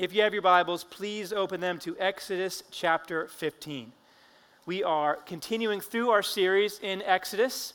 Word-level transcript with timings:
If 0.00 0.14
you 0.14 0.22
have 0.22 0.32
your 0.32 0.40
Bibles, 0.40 0.82
please 0.82 1.30
open 1.30 1.60
them 1.60 1.78
to 1.80 1.94
Exodus 1.98 2.62
chapter 2.70 3.28
15. 3.28 3.92
We 4.64 4.82
are 4.82 5.16
continuing 5.26 5.82
through 5.82 6.08
our 6.08 6.22
series 6.22 6.78
in 6.82 7.02
Exodus, 7.02 7.74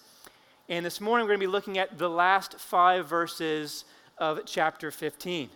and 0.68 0.84
this 0.84 1.00
morning 1.00 1.26
we're 1.26 1.34
going 1.34 1.42
to 1.42 1.46
be 1.46 1.52
looking 1.52 1.78
at 1.78 2.00
the 2.00 2.10
last 2.10 2.60
five 2.60 3.06
verses 3.06 3.86
of 4.18 4.40
chapter 4.48 4.90
15. 4.90 5.52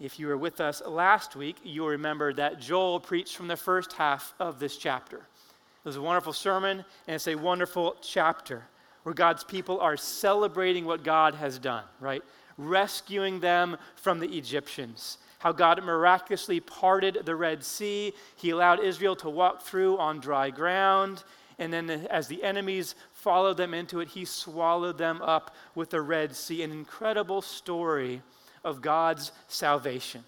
If 0.00 0.18
you 0.18 0.26
were 0.26 0.36
with 0.36 0.60
us 0.60 0.82
last 0.84 1.36
week, 1.36 1.58
you'll 1.62 1.90
remember 1.90 2.32
that 2.32 2.58
Joel 2.58 2.98
preached 2.98 3.36
from 3.36 3.46
the 3.46 3.56
first 3.56 3.92
half 3.92 4.34
of 4.40 4.58
this 4.58 4.78
chapter. 4.78 5.18
It 5.18 5.84
was 5.84 5.94
a 5.94 6.02
wonderful 6.02 6.32
sermon, 6.32 6.84
and 7.06 7.14
it's 7.14 7.28
a 7.28 7.36
wonderful 7.36 7.94
chapter 8.02 8.64
where 9.04 9.14
God's 9.14 9.44
people 9.44 9.78
are 9.78 9.96
celebrating 9.96 10.86
what 10.86 11.04
God 11.04 11.36
has 11.36 11.56
done, 11.56 11.84
right? 12.00 12.24
Rescuing 12.56 13.38
them 13.38 13.76
from 13.94 14.18
the 14.18 14.36
Egyptians. 14.36 15.18
How 15.38 15.52
God 15.52 15.82
miraculously 15.84 16.60
parted 16.60 17.20
the 17.24 17.36
Red 17.36 17.62
Sea. 17.64 18.12
He 18.36 18.50
allowed 18.50 18.80
Israel 18.80 19.16
to 19.16 19.30
walk 19.30 19.62
through 19.62 19.98
on 19.98 20.20
dry 20.20 20.50
ground. 20.50 21.24
And 21.58 21.72
then, 21.72 21.90
as 21.90 22.28
the 22.28 22.42
enemies 22.44 22.94
followed 23.12 23.56
them 23.56 23.74
into 23.74 24.00
it, 24.00 24.08
he 24.08 24.24
swallowed 24.24 24.98
them 24.98 25.20
up 25.22 25.54
with 25.74 25.90
the 25.90 26.00
Red 26.02 26.34
Sea. 26.34 26.62
An 26.62 26.70
incredible 26.70 27.42
story 27.42 28.22
of 28.64 28.80
God's 28.80 29.32
salvation. 29.48 30.24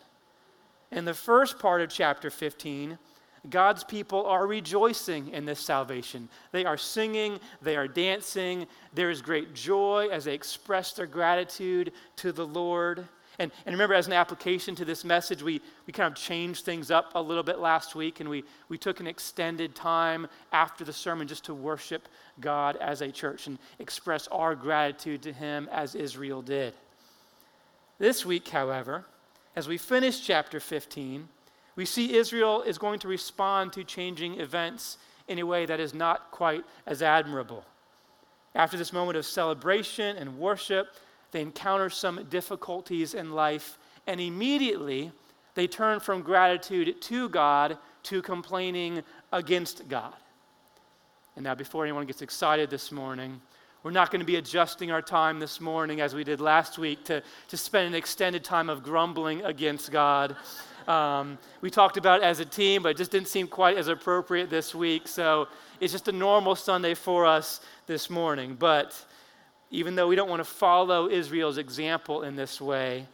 In 0.91 1.05
the 1.05 1.15
first 1.15 1.59
part 1.59 1.83
of 1.83 1.91
chapter 1.91 2.31
15, 2.31 2.99
God's 3.49 3.85
people 3.85 4.27
are 4.27 4.47
rejoicing 4.47 5.29
in 5.29 5.45
this 5.45 5.61
salvation. 5.61 6.29
They 6.53 6.65
are 6.65 6.77
singing, 6.77 7.39
they 7.63 7.77
are 7.77 7.89
dancing, 7.89 8.67
there 8.93 9.11
is 9.11 9.23
great 9.23 9.55
joy 9.55 10.09
as 10.13 10.25
they 10.25 10.35
express 10.35 10.93
their 10.93 11.07
gratitude 11.07 11.93
to 12.17 12.33
the 12.33 12.47
Lord. 12.47 13.07
And, 13.41 13.51
and 13.65 13.73
remember, 13.73 13.95
as 13.95 14.07
an 14.07 14.13
application 14.13 14.75
to 14.75 14.85
this 14.85 15.03
message, 15.03 15.43
we, 15.43 15.63
we 15.87 15.95
kind 15.95 16.13
of 16.13 16.15
changed 16.15 16.67
things 16.67 16.91
up 16.91 17.13
a 17.15 17.23
little 17.23 17.43
bit 17.43 17.59
last 17.59 17.95
week, 17.95 18.21
and 18.21 18.29
we, 18.29 18.45
we 18.69 18.77
took 18.77 19.01
an 19.01 19.07
extended 19.07 19.75
time 19.75 20.27
after 20.53 20.85
the 20.85 20.93
sermon 20.93 21.27
just 21.27 21.47
to 21.47 21.55
worship 21.55 22.07
God 22.39 22.77
as 22.77 23.01
a 23.01 23.11
church 23.11 23.47
and 23.47 23.59
express 23.79 24.29
our 24.29 24.55
gratitude 24.55 25.23
to 25.23 25.33
Him 25.33 25.71
as 25.73 25.95
Israel 25.95 26.43
did. 26.43 26.75
This 27.99 28.27
week, 28.27 28.47
however, 28.47 29.07
as 29.57 29.67
we 29.67 29.79
finish 29.79 30.21
chapter 30.21 30.61
15, 30.61 31.27
we 31.77 31.87
see 31.87 32.15
Israel 32.15 32.61
is 32.61 32.77
going 32.77 32.99
to 32.99 33.09
respond 33.09 33.73
to 33.73 33.85
changing 33.85 34.39
events 34.39 34.99
in 35.29 35.39
a 35.39 35.47
way 35.47 35.65
that 35.65 35.81
is 35.81 35.95
not 35.95 36.31
quite 36.31 36.63
as 36.87 37.01
admirable. 37.01 37.65
After 38.55 38.77
this 38.77 38.93
moment 38.93 39.17
of 39.17 39.25
celebration 39.25 40.19
and 40.19 40.39
worship, 40.39 40.89
they 41.33 41.43
encounter 41.43 41.91
some 41.91 42.27
difficulties 42.31 43.15
in 43.15 43.33
life, 43.33 43.79
and 44.07 44.21
immediately 44.21 45.13
they 45.55 45.67
turn 45.67 46.01
from 46.01 46.23
gratitude 46.23 47.01
to 47.03 47.29
God 47.29 47.79
to 48.05 48.23
complaining 48.23 49.03
against 49.33 49.89
God. 49.89 50.15
And 51.37 51.45
now, 51.45 51.55
before 51.55 51.85
anyone 51.85 52.07
gets 52.07 52.23
excited 52.23 52.71
this 52.71 52.91
morning, 52.91 53.41
we're 53.83 53.91
not 53.93 54.11
going 54.11 54.21
to 54.21 54.27
be 54.27 54.37
adjusting 54.37 54.91
our 54.91 55.01
time 55.01 55.39
this 55.39 55.61
morning 55.61 56.01
as 56.03 56.15
we 56.15 56.23
did 56.23 56.41
last 56.41 56.77
week 56.77 57.05
to, 57.05 57.23
to 57.49 57.57
spend 57.57 57.87
an 57.87 57.95
extended 57.95 58.45
time 58.45 58.69
of 58.69 58.83
grumbling 58.83 59.43
against 59.43 59.91
God. 59.91 60.37
Um, 60.87 61.39
we 61.63 61.71
talked 61.71 61.97
about 61.97 62.21
it 62.21 62.25
as 62.25 62.41
a 62.41 62.45
team, 62.45 62.83
but 62.83 62.91
it 62.91 62.97
just 62.99 63.11
didn't 63.11 63.29
seem 63.29 63.47
quite 63.47 63.79
as 63.79 63.89
appropriate 63.89 64.51
this 64.51 64.75
week. 64.75 65.09
So 65.09 65.49
it's 65.79 65.93
just 65.93 66.09
a 66.09 66.13
normal 66.13 66.57
Sunday 66.57 66.95
for 66.95 67.25
us 67.25 67.61
this 67.87 68.11
morning. 68.11 68.55
But 68.55 69.03
even 69.71 69.95
though 69.95 70.09
we 70.09 70.17
don't 70.17 70.29
want 70.29 70.41
to 70.41 70.45
follow 70.45 71.09
Israel's 71.09 71.59
example 71.59 72.23
in 72.23 72.37
this 72.37 72.61
way, 72.61 73.07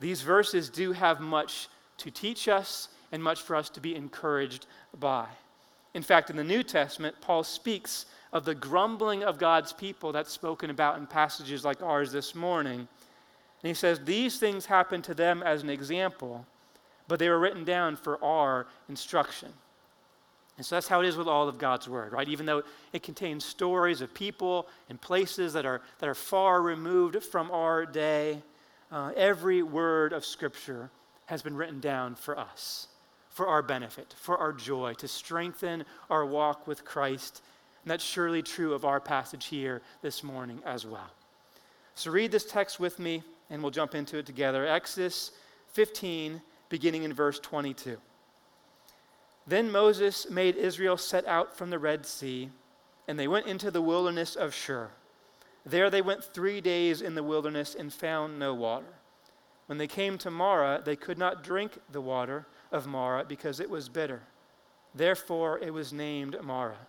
these 0.00 0.20
verses 0.20 0.68
do 0.68 0.92
have 0.92 1.20
much 1.20 1.68
to 1.98 2.10
teach 2.10 2.48
us 2.48 2.88
and 3.12 3.22
much 3.22 3.40
for 3.40 3.56
us 3.56 3.70
to 3.70 3.80
be 3.80 3.94
encouraged 3.94 4.66
by. 4.98 5.26
In 5.94 6.02
fact, 6.02 6.28
in 6.28 6.36
the 6.36 6.44
New 6.44 6.62
Testament, 6.62 7.16
Paul 7.22 7.42
speaks 7.42 8.04
of 8.32 8.44
the 8.44 8.54
grumbling 8.54 9.24
of 9.24 9.38
God's 9.38 9.72
people 9.72 10.12
that's 10.12 10.30
spoken 10.30 10.68
about 10.68 10.98
in 10.98 11.06
passages 11.06 11.64
like 11.64 11.82
ours 11.82 12.12
this 12.12 12.34
morning. 12.34 12.80
And 12.80 12.88
he 13.68 13.72
says, 13.72 14.00
These 14.04 14.38
things 14.38 14.66
happened 14.66 15.04
to 15.04 15.14
them 15.14 15.42
as 15.42 15.62
an 15.62 15.70
example, 15.70 16.44
but 17.08 17.18
they 17.18 17.30
were 17.30 17.38
written 17.38 17.64
down 17.64 17.96
for 17.96 18.22
our 18.22 18.66
instruction. 18.90 19.52
And 20.56 20.64
so 20.64 20.76
that's 20.76 20.88
how 20.88 21.00
it 21.00 21.06
is 21.06 21.16
with 21.16 21.28
all 21.28 21.48
of 21.48 21.58
God's 21.58 21.88
word, 21.88 22.12
right? 22.12 22.28
Even 22.28 22.46
though 22.46 22.62
it 22.92 23.02
contains 23.02 23.44
stories 23.44 24.00
of 24.00 24.14
people 24.14 24.68
and 24.88 25.00
places 25.00 25.52
that 25.52 25.66
are, 25.66 25.82
that 25.98 26.08
are 26.08 26.14
far 26.14 26.62
removed 26.62 27.22
from 27.22 27.50
our 27.50 27.84
day, 27.84 28.42
uh, 28.90 29.12
every 29.16 29.62
word 29.62 30.12
of 30.12 30.24
Scripture 30.24 30.90
has 31.26 31.42
been 31.42 31.56
written 31.56 31.80
down 31.80 32.14
for 32.14 32.38
us, 32.38 32.88
for 33.28 33.46
our 33.46 33.62
benefit, 33.62 34.14
for 34.18 34.38
our 34.38 34.52
joy, 34.52 34.94
to 34.94 35.08
strengthen 35.08 35.84
our 36.08 36.24
walk 36.24 36.66
with 36.66 36.84
Christ 36.84 37.42
and 37.86 37.92
that's 37.92 38.02
surely 38.02 38.42
true 38.42 38.74
of 38.74 38.84
our 38.84 38.98
passage 38.98 39.46
here 39.46 39.80
this 40.02 40.24
morning 40.24 40.60
as 40.66 40.84
well. 40.84 41.08
So 41.94 42.10
read 42.10 42.32
this 42.32 42.44
text 42.44 42.80
with 42.80 42.98
me, 42.98 43.22
and 43.48 43.62
we'll 43.62 43.70
jump 43.70 43.94
into 43.94 44.18
it 44.18 44.26
together. 44.26 44.66
Exodus 44.66 45.30
15, 45.68 46.42
beginning 46.68 47.04
in 47.04 47.12
verse 47.12 47.38
22. 47.38 47.96
Then 49.46 49.70
Moses 49.70 50.28
made 50.28 50.56
Israel 50.56 50.96
set 50.96 51.26
out 51.26 51.56
from 51.56 51.70
the 51.70 51.78
Red 51.78 52.04
Sea, 52.04 52.50
and 53.06 53.18
they 53.18 53.28
went 53.28 53.46
into 53.46 53.70
the 53.70 53.82
wilderness 53.82 54.34
of 54.34 54.52
Shur. 54.52 54.90
There 55.64 55.90
they 55.90 56.02
went 56.02 56.24
three 56.24 56.60
days 56.60 57.00
in 57.00 57.14
the 57.14 57.22
wilderness 57.22 57.74
and 57.74 57.92
found 57.92 58.38
no 58.38 58.54
water. 58.54 58.86
When 59.66 59.78
they 59.78 59.88
came 59.88 60.16
to 60.18 60.30
Marah, 60.30 60.82
they 60.84 60.96
could 60.96 61.18
not 61.18 61.42
drink 61.42 61.78
the 61.90 62.00
water 62.00 62.46
of 62.70 62.86
Marah 62.86 63.24
because 63.24 63.60
it 63.60 63.70
was 63.70 63.88
bitter. 63.88 64.22
Therefore 64.94 65.58
it 65.58 65.72
was 65.72 65.92
named 65.92 66.36
Marah. 66.42 66.86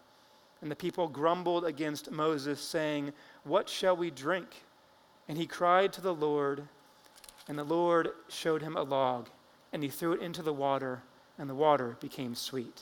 And 0.62 0.72
the 0.72 0.76
people 0.76 1.08
grumbled 1.08 1.66
against 1.66 2.12
Moses, 2.12 2.60
saying, 2.60 3.14
What 3.44 3.70
shall 3.70 3.96
we 3.96 4.10
drink? 4.10 4.48
And 5.28 5.38
he 5.38 5.46
cried 5.46 5.94
to 5.94 6.02
the 6.02 6.14
Lord, 6.14 6.68
and 7.48 7.58
the 7.58 7.64
Lord 7.64 8.10
showed 8.28 8.62
him 8.62 8.76
a 8.76 8.84
log, 8.84 9.30
and 9.74 9.84
he 9.84 9.90
threw 9.90 10.14
it 10.14 10.22
into 10.22 10.42
the 10.42 10.54
water, 10.54 11.02
and 11.38 11.50
the 11.50 11.56
water 11.56 11.98
became 12.00 12.36
sweet. 12.36 12.82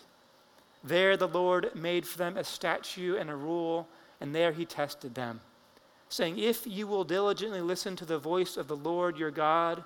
There 0.83 1.17
the 1.17 1.27
Lord 1.27 1.71
made 1.73 2.05
for 2.07 2.17
them 2.17 2.38
a 2.38 2.43
statute 2.43 3.17
and 3.17 3.29
a 3.29 3.35
rule, 3.35 3.88
and 4.21 4.33
there 4.33 4.51
he 4.51 4.66
tested 4.66 5.16
them, 5.16 5.41
saying, 6.09 6.38
If 6.38 6.67
you 6.67 6.85
will 6.88 7.03
diligently 7.03 7.61
listen 7.61 7.95
to 7.97 8.05
the 8.05 8.19
voice 8.19 8.55
of 8.55 8.67
the 8.67 8.75
Lord 8.75 9.17
your 9.17 9.31
God, 9.31 9.83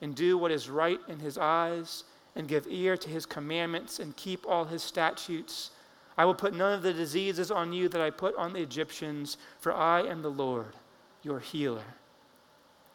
and 0.00 0.14
do 0.14 0.36
what 0.36 0.50
is 0.50 0.68
right 0.68 1.00
in 1.08 1.20
his 1.20 1.38
eyes, 1.38 2.04
and 2.36 2.48
give 2.48 2.66
ear 2.68 2.96
to 2.96 3.08
his 3.08 3.24
commandments, 3.24 3.98
and 3.98 4.16
keep 4.16 4.46
all 4.46 4.64
his 4.64 4.82
statutes, 4.82 5.70
I 6.18 6.24
will 6.24 6.34
put 6.34 6.54
none 6.54 6.74
of 6.74 6.82
the 6.82 6.92
diseases 6.92 7.50
on 7.50 7.72
you 7.72 7.88
that 7.88 8.00
I 8.00 8.10
put 8.10 8.36
on 8.36 8.52
the 8.52 8.60
Egyptians, 8.60 9.38
for 9.58 9.72
I 9.72 10.02
am 10.02 10.22
the 10.22 10.30
Lord, 10.30 10.76
your 11.22 11.40
healer. 11.40 11.94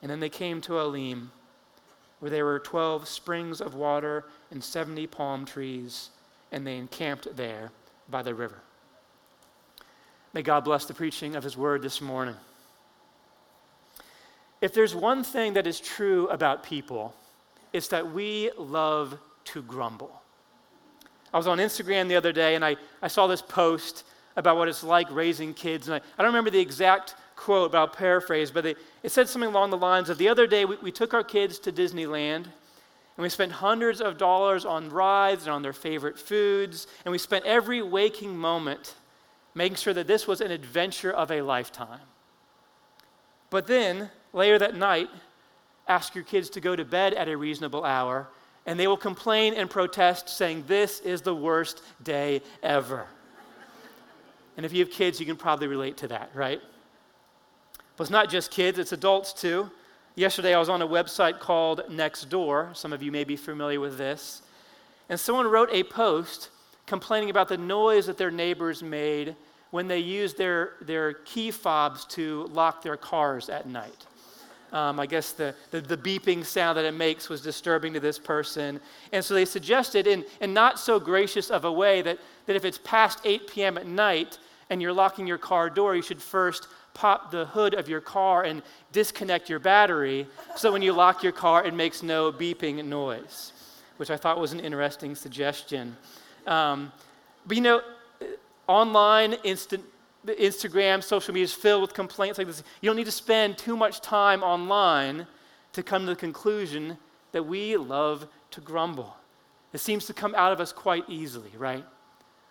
And 0.02 0.12
then 0.12 0.20
they 0.20 0.30
came 0.30 0.62
to 0.62 0.80
Elim, 0.80 1.32
where 2.20 2.32
there 2.32 2.46
were 2.46 2.60
12 2.60 3.08
springs 3.08 3.62
of 3.62 3.76
water 3.76 4.26
and 4.52 4.64
70 4.64 5.08
palm 5.08 5.46
trees, 5.46 6.10
and 6.52 6.66
they 6.66 6.78
encamped 6.78 7.36
there 7.36 7.72
by 8.10 8.22
the 8.22 8.34
river. 8.34 8.60
May 10.34 10.42
God 10.42 10.64
bless 10.64 10.86
the 10.86 10.94
preaching 10.94 11.36
of 11.36 11.44
his 11.44 11.58
word 11.58 11.82
this 11.82 12.02
morning. 12.02 12.36
If 14.62 14.74
there's 14.74 14.96
one 14.96 15.24
thing 15.24 15.54
that 15.54 15.68
is 15.68 15.80
true 15.80 16.28
about 16.30 16.64
people, 16.64 17.14
it's 17.74 17.88
that 17.90 18.12
we 18.12 18.52
love 18.58 19.18
to 19.46 19.62
grumble. 19.62 20.22
I 21.34 21.38
was 21.38 21.48
on 21.48 21.60
Instagram 21.60 22.08
the 22.08 22.16
other 22.16 22.32
day 22.32 22.56
and 22.56 22.66
I, 22.66 22.78
I 23.02 23.08
saw 23.08 23.28
this 23.28 23.42
post 23.42 24.04
about 24.36 24.58
what 24.58 24.68
it's 24.68 24.84
like 24.84 25.10
raising 25.12 25.54
kids. 25.54 25.88
And 25.88 25.96
I, 25.96 25.98
I 25.98 26.24
don't 26.24 26.28
remember 26.28 26.50
the 26.50 26.60
exact 26.60 27.16
quote, 27.38 27.72
but 27.72 27.78
I'll 27.78 27.88
paraphrase. 27.88 28.52
But 28.52 28.66
they, 28.66 28.76
it 29.04 29.12
said 29.12 29.30
something 29.30 29.50
along 29.50 29.70
the 29.70 29.78
lines 29.78 30.10
of 30.10 30.18
the 30.18 30.28
other 30.28 30.46
day 30.46 30.66
we, 30.66 30.76
we 30.78 30.92
took 30.92 31.14
our 31.14 31.24
kids 31.24 31.58
to 31.60 31.72
Disneyland 31.72 32.44
and 32.44 33.24
we 33.24 33.30
spent 33.30 33.54
hundreds 33.54 34.02
of 34.02 34.18
dollars 34.18 34.66
on 34.66 34.90
rides 34.90 35.44
and 35.44 35.54
on 35.54 35.62
their 35.62 35.74
favorite 35.74 36.20
foods. 36.20 36.88
And 37.06 37.12
we 37.12 37.18
spent 37.18 37.46
every 37.46 37.82
waking 37.82 38.38
moment 38.38 38.96
making 39.56 39.78
sure 39.78 39.94
that 39.94 40.06
this 40.06 40.28
was 40.28 40.42
an 40.42 40.52
adventure 40.52 41.12
of 41.12 41.32
a 41.32 41.42
lifetime. 41.42 42.02
But 43.50 43.66
then, 43.66 44.12
later 44.34 44.60
that 44.60 44.76
night, 44.76 45.10
ask 45.88 46.14
your 46.14 46.26
kids 46.26 46.50
to 46.52 46.62
go 46.62 46.76
to 46.76 46.86
bed 46.86 47.14
at 47.14 47.30
a 47.30 47.36
reasonable 47.38 47.84
hour 47.84 48.28
and 48.68 48.78
they 48.78 48.86
will 48.86 48.98
complain 48.98 49.54
and 49.54 49.70
protest, 49.70 50.28
saying, 50.28 50.66
This 50.68 51.00
is 51.00 51.22
the 51.22 51.34
worst 51.34 51.82
day 52.04 52.42
ever. 52.62 53.08
and 54.58 54.66
if 54.66 54.74
you 54.74 54.80
have 54.84 54.92
kids, 54.92 55.20
you 55.20 55.26
can 55.26 55.38
probably 55.38 55.68
relate 55.68 55.98
to 55.98 56.10
that, 56.10 56.30
right? 56.34 56.62
But 57.98 58.04
it's 58.04 58.12
not 58.12 58.30
just 58.30 58.52
kids, 58.52 58.78
it's 58.78 58.92
adults 58.92 59.34
too. 59.34 59.70
Yesterday, 60.16 60.54
I 60.54 60.60
was 60.60 60.70
on 60.70 60.82
a 60.82 60.88
website 60.88 61.40
called 61.40 61.82
Nextdoor. 61.90 62.76
Some 62.76 62.94
of 62.94 63.04
you 63.04 63.12
may 63.12 63.24
be 63.24 63.36
familiar 63.36 63.80
with 63.80 63.98
this. 63.98 64.42
And 65.10 65.20
someone 65.20 65.48
wrote 65.48 65.70
a 65.72 65.84
post 65.84 66.50
complaining 66.86 67.30
about 67.30 67.50
the 67.50 67.58
noise 67.58 68.06
that 68.06 68.18
their 68.18 68.32
neighbors 68.32 68.82
made 68.82 69.36
when 69.72 69.88
they 69.88 70.00
used 70.00 70.38
their, 70.38 70.74
their 70.82 71.14
key 71.14 71.52
fobs 71.52 72.06
to 72.06 72.46
lock 72.54 72.82
their 72.82 72.98
cars 72.98 73.50
at 73.50 73.68
night. 73.68 74.06
Um, 74.72 75.00
I 75.00 75.06
guess 75.06 75.32
the, 75.32 75.56
the, 75.72 75.82
the, 75.82 75.98
beeping 75.98 76.46
sound 76.46 76.78
that 76.78 76.84
it 76.84 76.94
makes 76.94 77.30
was 77.30 77.42
disturbing 77.42 77.94
to 77.94 78.00
this 78.00 78.20
person. 78.20 78.82
And 79.14 79.24
so 79.24 79.34
they 79.34 79.46
suggested, 79.46 80.08
in, 80.08 80.26
in 80.42 80.54
not 80.54 80.78
so 80.78 81.00
gracious 81.00 81.50
of 81.50 81.64
a 81.64 81.72
way, 81.72 82.02
that, 82.02 82.20
that 82.48 82.56
if 82.56 82.66
it's 82.66 82.78
past 82.80 83.20
8 83.24 83.48
p.m. 83.48 83.78
at 83.78 83.88
night 83.88 84.40
and 84.70 84.82
you're 84.82 84.94
locking 84.94 85.26
your 85.26 85.38
car 85.38 85.70
door, 85.70 85.96
you 85.96 86.02
should 86.02 86.22
first 86.22 86.68
pop 86.98 87.30
the 87.30 87.46
hood 87.46 87.76
of 87.76 87.88
your 87.88 88.02
car 88.02 88.44
and 88.44 88.64
disconnect 88.92 89.50
your 89.50 89.60
battery 89.60 90.26
so 90.56 90.72
when 90.72 90.82
you 90.82 90.94
lock 90.94 91.22
your 91.22 91.32
car, 91.32 91.64
it 91.64 91.74
makes 91.74 92.02
no 92.02 92.32
beeping 92.32 92.84
noise, 92.84 93.54
which 93.98 94.10
I 94.10 94.18
thought 94.18 94.40
was 94.40 94.52
an 94.52 94.60
interesting 94.60 95.14
suggestion. 95.14 95.96
Um, 96.48 96.92
but 97.46 97.56
you 97.56 97.62
know, 97.62 97.82
online, 98.68 99.34
instant 99.44 99.84
Instagram, 100.26 101.04
social 101.04 101.34
media 101.34 101.46
is 101.46 101.54
filled 101.54 101.84
with 101.84 101.94
complaints 101.94 102.38
like 102.38 102.48
this. 102.48 102.64
You 102.82 102.90
don't 102.90 102.98
need 102.98 103.06
to 103.06 103.12
spend 103.12 103.58
too 103.58 103.78
much 103.78 104.02
time 104.02 104.42
online 104.44 105.28
to 105.74 105.84
come 105.84 106.02
to 106.02 106.08
the 106.08 106.16
conclusion 106.16 106.98
that 107.32 107.44
we 107.44 107.78
love 107.78 108.28
to 108.52 108.60
grumble. 108.62 109.16
It 109.72 109.80
seems 109.80 110.08
to 110.08 110.14
come 110.14 110.34
out 110.36 110.52
of 110.52 110.60
us 110.60 110.74
quite 110.74 111.06
easily, 111.08 111.52
right? 111.58 111.86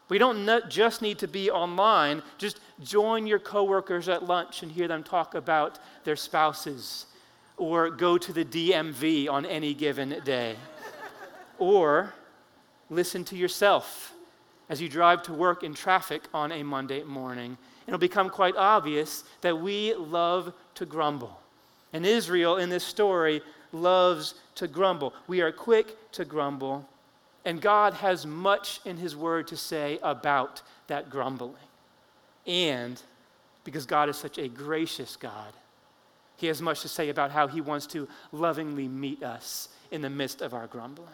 We 0.09 0.19
don't 0.19 0.49
just 0.69 1.03
need 1.03 1.19
to 1.19 1.29
be 1.29 1.51
online. 1.51 2.23
Just 2.39 2.61
join 2.83 3.27
your 3.27 3.39
coworkers 3.39 4.09
at 4.09 4.25
lunch 4.25 4.63
and 4.63 4.71
hear 4.71 4.87
them 4.87 5.03
talk 5.03 5.35
about 5.35 5.79
their 6.05 6.17
spouses, 6.17 7.07
or 7.57 7.91
go 7.91 8.17
to 8.17 8.33
the 8.33 8.45
DMV 8.45 9.29
on 9.29 9.45
any 9.45 9.75
given 9.75 10.21
day, 10.25 10.57
or 11.59 12.15
listen 12.89 13.25
to 13.25 13.37
yourself 13.37 14.13
as 14.69 14.81
you 14.81 14.89
drive 14.89 15.23
to 15.25 15.33
work 15.33 15.63
in 15.63 15.75
traffic 15.75 16.23
on 16.33 16.53
a 16.53 16.63
Monday 16.63 17.03
morning. 17.03 17.57
It'll 17.87 17.99
become 17.99 18.31
quite 18.31 18.57
obvious 18.57 19.25
that 19.41 19.59
we 19.59 19.95
love 19.95 20.53
to 20.75 20.87
grumble. 20.87 21.41
And 21.93 22.05
Israel 22.05 22.57
in 22.57 22.69
this 22.69 22.85
story 22.85 23.43
loves 23.73 24.35
to 24.57 24.69
grumble. 24.69 25.15
We 25.27 25.41
are 25.41 25.53
quick 25.53 25.97
to 26.13 26.25
grumble, 26.25 26.89
and 27.47 27.61
God 27.61 27.95
has 27.95 28.27
much 28.27 28.81
in 28.85 28.97
His 28.97 29.15
Word 29.15 29.47
to 29.49 29.57
say 29.57 30.01
about 30.03 30.63
that 30.89 31.09
grumbling. 31.09 31.55
And 32.45 33.01
because 33.63 33.87
God 33.87 34.09
is 34.09 34.17
such 34.17 34.37
a 34.37 34.49
gracious 34.49 35.15
God, 35.15 35.53
He 36.37 36.49
has 36.49 36.61
much 36.61 36.83
to 36.83 36.89
say 36.89 37.09
about 37.09 37.31
how 37.31 37.47
He 37.47 37.61
wants 37.61 37.87
to 37.89 38.09
lovingly 38.33 38.89
meet 38.89 39.23
us 39.23 39.69
in 39.93 40.03
the 40.03 40.11
midst 40.11 40.43
of 40.43 40.55
our 40.55 40.67
grumbling. 40.67 41.09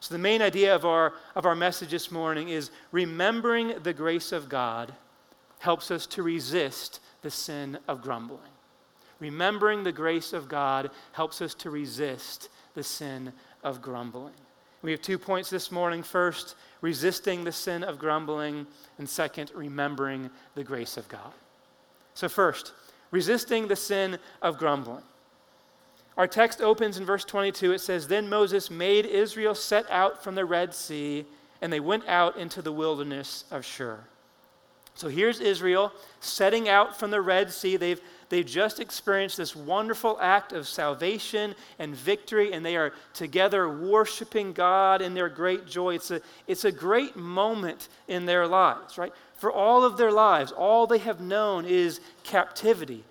So, 0.00 0.14
the 0.14 0.18
main 0.18 0.40
idea 0.40 0.74
of 0.74 0.86
our, 0.86 1.12
of 1.34 1.44
our 1.44 1.54
message 1.54 1.90
this 1.90 2.10
morning 2.10 2.48
is 2.48 2.70
remembering 2.90 3.74
the 3.82 3.92
grace 3.92 4.32
of 4.32 4.48
God 4.48 4.94
helps 5.58 5.90
us 5.90 6.06
to 6.08 6.22
resist 6.22 7.00
the 7.20 7.30
sin 7.30 7.78
of 7.86 8.00
grumbling. 8.00 8.40
Remembering 9.20 9.84
the 9.84 9.92
grace 9.92 10.32
of 10.32 10.48
God 10.48 10.90
helps 11.12 11.42
us 11.42 11.54
to 11.54 11.70
resist 11.70 12.48
the 12.74 12.82
sin 12.82 13.32
of 13.62 13.82
grumbling. 13.82 14.32
We 14.84 14.90
have 14.90 15.00
two 15.00 15.18
points 15.18 15.48
this 15.48 15.72
morning. 15.72 16.02
First, 16.02 16.56
resisting 16.82 17.42
the 17.42 17.52
sin 17.52 17.82
of 17.82 17.98
grumbling, 17.98 18.66
and 18.98 19.08
second, 19.08 19.50
remembering 19.54 20.28
the 20.54 20.62
grace 20.62 20.98
of 20.98 21.08
God. 21.08 21.32
So, 22.12 22.28
first, 22.28 22.74
resisting 23.10 23.66
the 23.66 23.76
sin 23.76 24.18
of 24.42 24.58
grumbling. 24.58 25.02
Our 26.18 26.26
text 26.26 26.60
opens 26.60 26.98
in 26.98 27.06
verse 27.06 27.24
22. 27.24 27.72
It 27.72 27.80
says, 27.80 28.08
Then 28.08 28.28
Moses 28.28 28.70
made 28.70 29.06
Israel 29.06 29.54
set 29.54 29.90
out 29.90 30.22
from 30.22 30.34
the 30.34 30.44
Red 30.44 30.74
Sea, 30.74 31.24
and 31.62 31.72
they 31.72 31.80
went 31.80 32.06
out 32.06 32.36
into 32.36 32.60
the 32.60 32.70
wilderness 32.70 33.46
of 33.50 33.64
Shur. 33.64 34.00
So 34.96 35.08
here's 35.08 35.40
Israel 35.40 35.92
setting 36.20 36.68
out 36.68 36.98
from 36.98 37.10
the 37.10 37.20
Red 37.20 37.50
Sea. 37.50 37.76
They've, 37.76 38.00
they've 38.28 38.46
just 38.46 38.78
experienced 38.78 39.36
this 39.36 39.56
wonderful 39.56 40.18
act 40.20 40.52
of 40.52 40.68
salvation 40.68 41.56
and 41.80 41.96
victory, 41.96 42.52
and 42.52 42.64
they 42.64 42.76
are 42.76 42.92
together 43.12 43.68
worshiping 43.68 44.52
God 44.52 45.02
in 45.02 45.12
their 45.12 45.28
great 45.28 45.66
joy. 45.66 45.96
It's 45.96 46.12
a, 46.12 46.20
it's 46.46 46.64
a 46.64 46.70
great 46.72 47.16
moment 47.16 47.88
in 48.06 48.24
their 48.24 48.46
lives, 48.46 48.96
right? 48.96 49.12
For 49.34 49.50
all 49.50 49.82
of 49.82 49.96
their 49.96 50.12
lives, 50.12 50.52
all 50.52 50.86
they 50.86 50.98
have 50.98 51.20
known 51.20 51.64
is 51.64 52.00
captivity. 52.22 53.02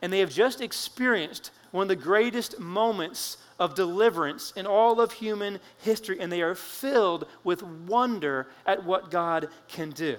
And 0.00 0.12
they 0.12 0.20
have 0.20 0.30
just 0.30 0.60
experienced 0.60 1.50
one 1.72 1.82
of 1.82 1.88
the 1.88 1.96
greatest 1.96 2.60
moments 2.60 3.36
of 3.58 3.74
deliverance 3.74 4.52
in 4.56 4.64
all 4.64 5.00
of 5.00 5.12
human 5.12 5.58
history, 5.78 6.20
and 6.20 6.30
they 6.30 6.40
are 6.40 6.54
filled 6.54 7.26
with 7.42 7.62
wonder 7.62 8.46
at 8.64 8.84
what 8.84 9.10
God 9.10 9.48
can 9.68 9.90
do. 9.90 10.16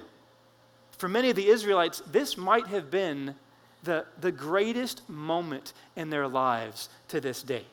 For 1.01 1.09
many 1.09 1.31
of 1.31 1.35
the 1.35 1.47
Israelites, 1.47 2.03
this 2.11 2.37
might 2.37 2.67
have 2.67 2.91
been 2.91 3.33
the, 3.81 4.05
the 4.19 4.31
greatest 4.31 5.01
moment 5.09 5.73
in 5.95 6.11
their 6.11 6.27
lives 6.27 6.89
to 7.07 7.19
this 7.19 7.41
date. 7.41 7.65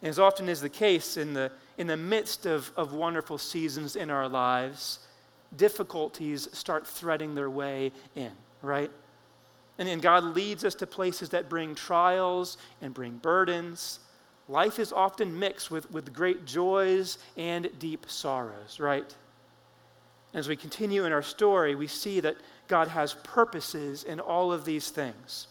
And 0.00 0.08
as 0.08 0.18
often 0.18 0.48
is 0.48 0.62
the 0.62 0.70
case 0.70 1.18
in 1.18 1.34
the, 1.34 1.52
in 1.76 1.86
the 1.86 1.98
midst 1.98 2.46
of, 2.46 2.72
of 2.74 2.94
wonderful 2.94 3.36
seasons 3.36 3.96
in 3.96 4.08
our 4.08 4.26
lives, 4.30 5.00
difficulties 5.58 6.48
start 6.56 6.86
threading 6.86 7.34
their 7.34 7.50
way 7.50 7.92
in, 8.14 8.32
right? 8.62 8.90
And 9.76 9.86
then 9.86 10.00
God 10.00 10.24
leads 10.24 10.64
us 10.64 10.74
to 10.76 10.86
places 10.86 11.28
that 11.28 11.50
bring 11.50 11.74
trials 11.74 12.56
and 12.80 12.94
bring 12.94 13.18
burdens. 13.18 14.00
Life 14.48 14.78
is 14.78 14.90
often 14.90 15.38
mixed 15.38 15.70
with, 15.70 15.90
with 15.90 16.14
great 16.14 16.46
joys 16.46 17.18
and 17.36 17.68
deep 17.78 18.06
sorrows, 18.08 18.80
right? 18.80 19.14
As 20.34 20.48
we 20.48 20.56
continue 20.56 21.04
in 21.04 21.12
our 21.12 21.22
story, 21.22 21.74
we 21.74 21.86
see 21.86 22.20
that 22.20 22.36
God 22.68 22.88
has 22.88 23.14
purposes 23.14 24.04
in 24.04 24.20
all 24.20 24.52
of 24.52 24.64
these 24.64 24.90
things. 24.90 25.46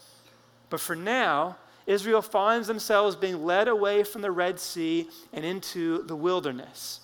But 0.70 0.80
for 0.80 0.96
now, 0.96 1.58
Israel 1.88 2.22
finds 2.22 2.68
themselves 2.68 3.16
being 3.16 3.44
led 3.44 3.68
away 3.68 4.04
from 4.04 4.22
the 4.22 4.32
Red 4.32 4.60
Sea 4.60 5.08
and 5.32 5.46
into 5.46 6.04
the 6.04 6.16
wilderness. 6.16 7.00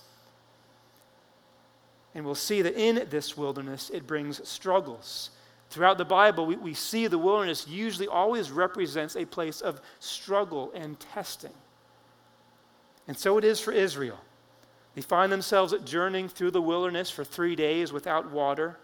And 2.14 2.26
we'll 2.26 2.36
see 2.36 2.62
that 2.62 2.76
in 2.76 3.08
this 3.10 3.38
wilderness, 3.38 3.90
it 3.94 4.06
brings 4.06 4.48
struggles 4.48 5.32
Throughout 5.70 6.00
the 6.00 6.06
Bible, 6.06 6.46
we, 6.48 6.56
we 6.56 6.74
see 6.74 7.08
the 7.08 7.18
wilderness 7.18 7.68
usually 7.68 8.08
always 8.08 8.50
represents 8.50 9.16
a 9.16 9.26
place 9.26 9.62
of 9.62 9.82
struggle 10.00 10.72
and 10.74 11.00
testing. 11.00 11.54
And 13.08 13.18
so 13.18 13.38
it 13.38 13.44
is 13.44 13.60
for 13.60 13.72
Israel. 13.72 14.20
They 15.00 15.04
find 15.04 15.32
themselves 15.32 15.74
journeying 15.86 16.28
through 16.28 16.52
the 16.52 16.62
wilderness 16.62 17.10
for 17.10 17.24
three 17.24 17.56
days 17.56 17.94
without 17.94 18.32
water. 18.32 18.78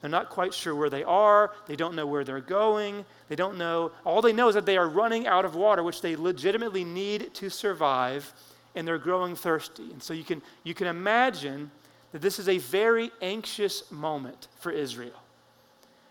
They're 0.00 0.08
not 0.08 0.30
quite 0.30 0.54
sure 0.54 0.74
where 0.74 0.88
they 0.88 1.04
are. 1.04 1.52
They 1.66 1.76
don't 1.76 1.94
know 1.94 2.06
where 2.06 2.24
they're 2.24 2.40
going. 2.40 3.04
They 3.28 3.36
don't 3.36 3.58
know. 3.58 3.92
All 4.06 4.22
they 4.22 4.32
know 4.32 4.48
is 4.48 4.54
that 4.54 4.64
they 4.64 4.78
are 4.78 4.88
running 4.88 5.26
out 5.26 5.44
of 5.44 5.56
water, 5.56 5.82
which 5.82 6.00
they 6.00 6.16
legitimately 6.16 6.82
need 6.82 7.34
to 7.34 7.50
survive, 7.50 8.32
and 8.74 8.88
they're 8.88 8.96
growing 8.96 9.36
thirsty. 9.36 9.92
And 9.92 10.02
so 10.02 10.14
you 10.14 10.24
can, 10.24 10.40
you 10.64 10.72
can 10.72 10.86
imagine 10.86 11.70
that 12.12 12.22
this 12.22 12.38
is 12.38 12.48
a 12.48 12.56
very 12.56 13.10
anxious 13.20 13.90
moment 13.90 14.48
for 14.60 14.72
Israel. 14.72 15.22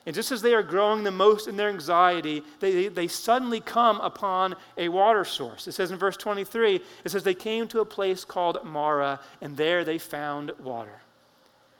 And 0.05 0.15
just 0.15 0.31
as 0.31 0.41
they 0.41 0.53
are 0.53 0.63
growing 0.63 1.03
the 1.03 1.11
most 1.11 1.47
in 1.47 1.57
their 1.57 1.69
anxiety, 1.69 2.41
they, 2.59 2.87
they 2.87 3.07
suddenly 3.07 3.59
come 3.59 3.99
upon 3.99 4.55
a 4.77 4.89
water 4.89 5.25
source. 5.25 5.67
It 5.67 5.73
says 5.73 5.91
in 5.91 5.97
verse 5.97 6.17
23, 6.17 6.81
it 7.03 7.09
says, 7.09 7.23
They 7.23 7.33
came 7.33 7.67
to 7.67 7.81
a 7.81 7.85
place 7.85 8.23
called 8.23 8.63
Marah, 8.63 9.19
and 9.41 9.57
there 9.57 9.83
they 9.83 9.97
found 9.97 10.51
water. 10.59 11.01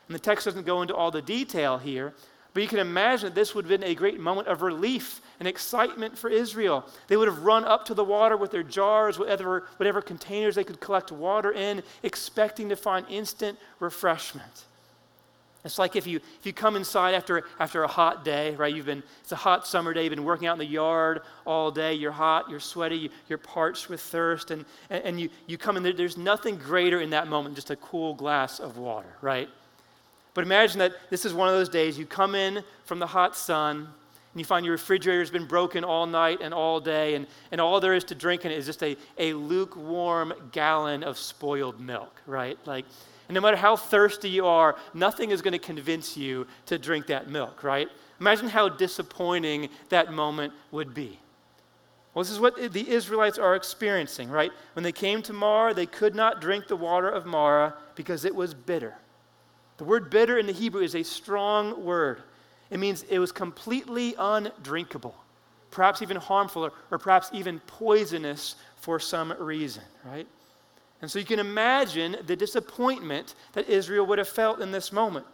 And 0.07 0.15
the 0.15 0.19
text 0.19 0.45
doesn't 0.45 0.65
go 0.65 0.81
into 0.81 0.95
all 0.95 1.11
the 1.11 1.21
detail 1.21 1.77
here, 1.77 2.13
but 2.53 2.63
you 2.63 2.69
can 2.69 2.79
imagine 2.79 3.27
that 3.27 3.35
this 3.35 3.53
would 3.53 3.65
have 3.65 3.79
been 3.79 3.87
a 3.87 3.95
great 3.95 4.19
moment 4.19 4.47
of 4.47 4.63
relief 4.63 5.21
and 5.39 5.47
excitement 5.47 6.17
for 6.17 6.29
Israel. 6.29 6.85
They 7.07 7.15
would 7.15 7.27
have 7.27 7.43
run 7.43 7.63
up 7.63 7.85
to 7.85 7.93
the 7.93 8.03
water 8.03 8.35
with 8.35 8.51
their 8.51 8.63
jars, 8.63 9.19
whatever, 9.19 9.67
whatever 9.77 10.01
containers 10.01 10.55
they 10.55 10.63
could 10.63 10.81
collect 10.81 11.11
water 11.11 11.51
in, 11.51 11.83
expecting 12.01 12.69
to 12.69 12.75
find 12.75 13.05
instant 13.07 13.57
refreshment. 13.79 14.65
It's 15.65 15.77
like 15.77 15.97
if 15.97 16.07
you, 16.07 16.17
if 16.17 16.45
you 16.45 16.53
come 16.53 16.77
inside 16.77 17.15
after, 17.15 17.43
after 17.59 17.83
a 17.83 17.87
hot 17.87 18.23
day, 18.23 18.55
right? 18.55 18.73
You've 18.73 18.85
been, 18.85 19.03
it's 19.21 19.33
a 19.33 19.35
hot 19.35 19.67
summer 19.67 19.93
day, 19.93 20.03
you've 20.03 20.11
been 20.11 20.23
working 20.23 20.47
out 20.47 20.53
in 20.53 20.59
the 20.59 20.65
yard 20.65 21.21
all 21.45 21.69
day, 21.69 21.93
you're 21.93 22.13
hot, 22.13 22.49
you're 22.49 22.61
sweaty, 22.61 23.11
you're 23.27 23.37
parched 23.37 23.89
with 23.89 23.99
thirst, 23.99 24.51
and, 24.51 24.63
and, 24.89 25.19
you, 25.19 25.29
you 25.47 25.57
come 25.57 25.75
in 25.75 25.83
there, 25.83 25.91
there's 25.91 26.17
nothing 26.17 26.55
greater 26.55 27.01
in 27.01 27.09
that 27.09 27.27
moment, 27.27 27.55
just 27.55 27.71
a 27.71 27.75
cool 27.75 28.13
glass 28.13 28.59
of 28.59 28.77
water, 28.77 29.09
right? 29.21 29.49
But 30.33 30.45
imagine 30.45 30.79
that 30.79 30.93
this 31.09 31.25
is 31.25 31.33
one 31.33 31.49
of 31.49 31.55
those 31.55 31.67
days 31.67 31.99
you 31.99 32.05
come 32.05 32.35
in 32.35 32.63
from 32.85 32.99
the 32.99 33.07
hot 33.07 33.35
sun, 33.35 33.89
and 34.31 34.39
you 34.39 34.45
find 34.45 34.65
your 34.65 34.73
refrigerator's 34.73 35.31
been 35.31 35.47
broken 35.47 35.83
all 35.83 36.05
night 36.05 36.39
and 36.41 36.53
all 36.53 36.79
day, 36.79 37.15
and, 37.15 37.27
and 37.51 37.59
all 37.59 37.81
there 37.81 37.95
is 37.95 38.05
to 38.05 38.15
drink 38.15 38.45
in 38.45 38.51
it 38.51 38.57
is 38.57 38.65
just 38.65 38.81
a, 38.81 38.95
a 39.17 39.33
lukewarm 39.33 40.33
gallon 40.53 41.03
of 41.03 41.17
spoiled 41.17 41.81
milk, 41.81 42.21
right? 42.25 42.57
Like, 42.65 42.85
and 43.29 43.35
no 43.35 43.41
matter 43.41 43.55
how 43.55 43.77
thirsty 43.77 44.27
you 44.27 44.45
are, 44.45 44.75
nothing 44.93 45.31
is 45.31 45.41
going 45.41 45.53
to 45.53 45.59
convince 45.59 46.17
you 46.17 46.47
to 46.65 46.77
drink 46.77 47.07
that 47.07 47.29
milk, 47.29 47.63
right? 47.63 47.87
Imagine 48.19 48.49
how 48.49 48.67
disappointing 48.67 49.69
that 49.87 50.11
moment 50.11 50.51
would 50.71 50.93
be. 50.93 51.19
Well, 52.13 52.23
this 52.23 52.31
is 52.31 52.39
what 52.39 52.73
the 52.73 52.89
Israelites 52.89 53.37
are 53.37 53.55
experiencing, 53.55 54.29
right? 54.29 54.51
When 54.73 54.83
they 54.83 54.91
came 54.91 55.21
to 55.21 55.31
Marah, 55.31 55.75
they 55.75 55.85
could 55.85 56.15
not 56.15 56.41
drink 56.41 56.67
the 56.67 56.75
water 56.75 57.07
of 57.07 57.25
Marah 57.25 57.75
because 57.95 58.25
it 58.25 58.33
was 58.35 58.53
bitter. 58.53 58.95
The 59.77 59.83
word 59.85 60.09
bitter 60.09 60.37
in 60.37 60.47
the 60.47 60.51
Hebrew 60.51 60.81
is 60.81 60.95
a 60.95 61.03
strong 61.03 61.85
word. 61.85 62.23
It 62.71 62.79
means 62.79 63.03
it 63.03 63.19
was 63.19 63.31
completely 63.31 64.15
undrinkable. 64.17 65.15
perhaps 65.71 66.01
even 66.01 66.17
harmful, 66.17 66.65
or, 66.65 66.73
or 66.91 66.97
perhaps 66.97 67.29
even 67.31 67.59
poisonous 67.61 68.55
for 68.77 68.99
some 68.99 69.33
reason, 69.39 69.83
right? 70.03 70.27
And 71.01 71.09
so 71.09 71.19
you 71.19 71.25
can 71.25 71.39
imagine 71.39 72.17
the 72.25 72.35
disappointment 72.35 73.35
that 73.53 73.69
Israel 73.69 74.05
would 74.07 74.17
have 74.17 74.27
felt 74.27 74.59
in 74.59 74.71
this 74.71 74.91
moment. 74.91 75.25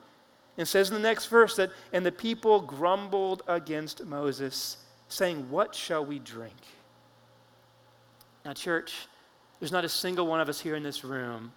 It 0.57 0.65
says 0.65 0.89
in 0.89 0.93
the 0.93 1.01
next 1.01 1.25
verse 1.25 1.55
that, 1.57 1.71
and 1.91 2.05
the 2.05 2.11
people 2.11 2.61
grumbled 2.61 3.43
against 3.47 4.05
Moses, 4.05 4.77
saying, 5.09 5.49
What 5.49 5.75
shall 5.75 6.05
we 6.05 6.19
drink? 6.19 6.55
Now, 8.45 8.53
church, 8.53 9.07
there's 9.59 9.71
not 9.71 9.85
a 9.85 9.89
single 9.89 10.27
one 10.27 10.39
of 10.39 10.49
us 10.49 10.59
here 10.59 10.75
in 10.75 10.83
this 10.83 11.03
room 11.03 11.51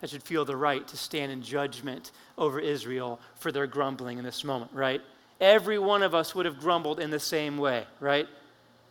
that 0.00 0.10
should 0.10 0.22
feel 0.22 0.44
the 0.44 0.56
right 0.56 0.86
to 0.88 0.96
stand 0.96 1.30
in 1.30 1.42
judgment 1.42 2.12
over 2.38 2.58
Israel 2.58 3.20
for 3.36 3.52
their 3.52 3.66
grumbling 3.66 4.18
in 4.18 4.24
this 4.24 4.42
moment, 4.42 4.70
right? 4.72 5.02
Every 5.40 5.78
one 5.78 6.02
of 6.02 6.14
us 6.14 6.34
would 6.34 6.46
have 6.46 6.58
grumbled 6.58 6.98
in 6.98 7.10
the 7.10 7.20
same 7.20 7.58
way, 7.58 7.84
right? 8.00 8.26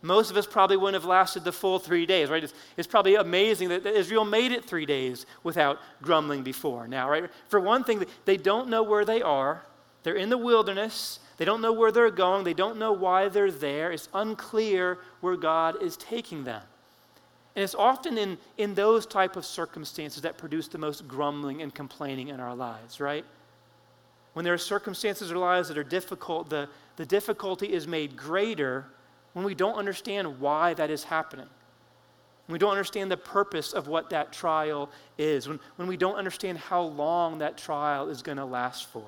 Most 0.02 0.32
of 0.32 0.38
us 0.38 0.48
probably 0.48 0.78
wouldn't 0.78 1.02
have 1.02 1.10
lasted 1.10 1.44
the 1.44 1.52
full 1.52 1.78
three 1.78 2.06
days, 2.06 2.30
right? 2.30 2.44
It's, 2.44 2.54
it's 2.78 2.88
probably 2.88 3.16
amazing 3.16 3.70
that, 3.70 3.84
that 3.84 3.96
Israel 3.96 4.24
made 4.24 4.52
it 4.52 4.64
three 4.64 4.86
days 4.86 5.26
without 5.44 5.80
grumbling 6.02 6.42
before 6.42 6.88
now, 6.88 7.10
right? 7.10 7.30
For 7.50 7.60
one 7.60 7.84
thing, 7.84 8.06
they 8.24 8.38
don't 8.38 8.70
know 8.70 8.82
where 8.82 9.04
they 9.04 9.22
are. 9.22 9.64
They're 10.04 10.16
in 10.16 10.30
the 10.30 10.38
wilderness. 10.38 11.20
They 11.38 11.44
don't 11.44 11.62
know 11.62 11.74
where 11.74 11.92
they're 11.92 12.12
going. 12.12 12.46
They 12.46 12.54
don't 12.54 12.78
know 12.78 12.94
why 12.94 13.28
they're 13.28 13.52
there. 13.52 13.92
It's 13.92 14.08
unclear 14.14 15.00
where 15.20 15.36
God 15.36 15.82
is 15.84 15.98
taking 15.98 16.46
them. 16.46 16.62
And 17.56 17.64
it's 17.64 17.76
often 17.76 18.18
in, 18.18 18.38
in 18.58 18.76
those 18.76 19.06
type 19.06 19.36
of 19.36 19.46
circumstances 19.46 20.22
that 20.22 20.38
produce 20.38 20.70
the 20.70 20.78
most 20.78 21.10
grumbling 21.10 21.62
and 21.62 21.76
complaining 21.76 22.30
in 22.30 22.40
our 22.40 22.56
lives, 22.56 23.02
right? 23.02 23.26
When 24.32 24.46
there 24.46 24.54
are 24.54 24.58
circumstances 24.58 25.30
in 25.30 25.36
our 25.36 25.42
lives 25.42 25.68
that 25.68 25.78
are 25.78 25.84
difficult, 25.84 26.50
the, 26.50 26.70
the 26.96 27.06
difficulty 27.06 27.74
is 27.74 27.86
made 27.86 28.16
greater 28.16 28.86
when 29.34 29.46
we 29.46 29.56
don't 29.56 29.76
understand 29.76 30.40
why 30.40 30.74
that 30.74 30.90
is 30.90 31.04
happening. 31.04 31.48
When 32.48 32.54
we 32.54 32.60
don't 32.60 32.72
understand 32.72 33.12
the 33.12 33.18
purpose 33.18 33.74
of 33.74 33.88
what 33.88 34.10
that 34.10 34.34
trial 34.34 34.90
is. 35.18 35.48
When, 35.48 35.60
when 35.76 35.88
we 35.88 35.98
don't 35.98 36.16
understand 36.16 36.58
how 36.58 36.82
long 36.82 37.40
that 37.40 37.58
trial 37.58 38.10
is 38.10 38.22
going 38.22 38.38
to 38.38 38.46
last 38.46 38.88
for. 38.88 39.06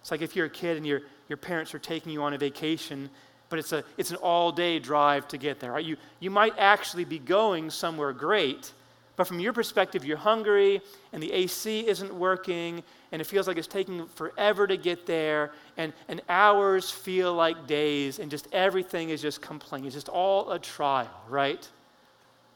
It's 0.00 0.10
like 0.10 0.22
if 0.22 0.34
you're 0.34 0.46
a 0.46 0.50
kid 0.50 0.76
and 0.76 0.86
your, 0.86 1.02
your 1.28 1.36
parents 1.36 1.74
are 1.74 1.78
taking 1.78 2.12
you 2.12 2.22
on 2.22 2.34
a 2.34 2.38
vacation, 2.38 3.10
but 3.48 3.58
it's, 3.58 3.72
a, 3.72 3.84
it's 3.96 4.10
an 4.10 4.16
all 4.16 4.50
day 4.50 4.78
drive 4.78 5.28
to 5.28 5.38
get 5.38 5.60
there. 5.60 5.72
Right? 5.72 5.84
You, 5.84 5.96
you 6.18 6.30
might 6.30 6.54
actually 6.58 7.04
be 7.04 7.18
going 7.18 7.70
somewhere 7.70 8.12
great, 8.12 8.72
but 9.20 9.26
from 9.26 9.38
your 9.38 9.52
perspective, 9.52 10.02
you're 10.02 10.16
hungry 10.16 10.80
and 11.12 11.22
the 11.22 11.30
AC 11.30 11.86
isn't 11.86 12.14
working 12.14 12.82
and 13.12 13.20
it 13.20 13.26
feels 13.26 13.46
like 13.46 13.58
it's 13.58 13.68
taking 13.68 14.06
forever 14.06 14.66
to 14.66 14.78
get 14.78 15.04
there 15.04 15.52
and, 15.76 15.92
and 16.08 16.22
hours 16.30 16.90
feel 16.90 17.34
like 17.34 17.66
days 17.66 18.18
and 18.18 18.30
just 18.30 18.48
everything 18.50 19.10
is 19.10 19.20
just 19.20 19.42
complaining. 19.42 19.84
It's 19.84 19.94
just 19.94 20.08
all 20.08 20.52
a 20.52 20.58
trial, 20.58 21.10
right? 21.28 21.68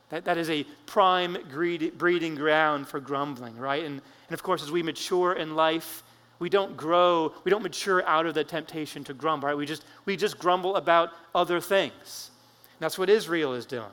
That, 0.09 0.25
that 0.25 0.39
is 0.39 0.49
a 0.49 0.65
prime 0.87 1.37
breeding 1.51 2.35
ground 2.35 2.89
for 2.89 2.99
grumbling, 2.99 3.59
right? 3.59 3.85
And, 3.85 4.01
and 4.29 4.33
of 4.33 4.43
course, 4.43 4.63
as 4.63 4.71
we 4.71 4.83
mature 4.83 5.35
in 5.35 5.55
life, 5.55 6.03
we 6.39 6.49
don't 6.49 6.79
grow, 6.79 7.35
we 7.45 7.51
don't 7.51 7.63
mature 7.63 8.03
out 8.07 8.25
of 8.25 8.33
the 8.33 8.43
temptation 8.43 9.05
to 9.05 9.13
grumble, 9.13 9.49
right? 9.49 9.55
We 9.59 9.67
just, 9.67 9.85
we 10.07 10.17
just 10.17 10.39
grumble 10.39 10.77
about 10.77 11.11
other 11.35 11.61
things. 11.61 12.31
And 12.73 12.81
that's 12.81 12.97
what 12.97 13.11
Israel 13.11 13.53
is 13.53 13.67
doing. 13.67 13.85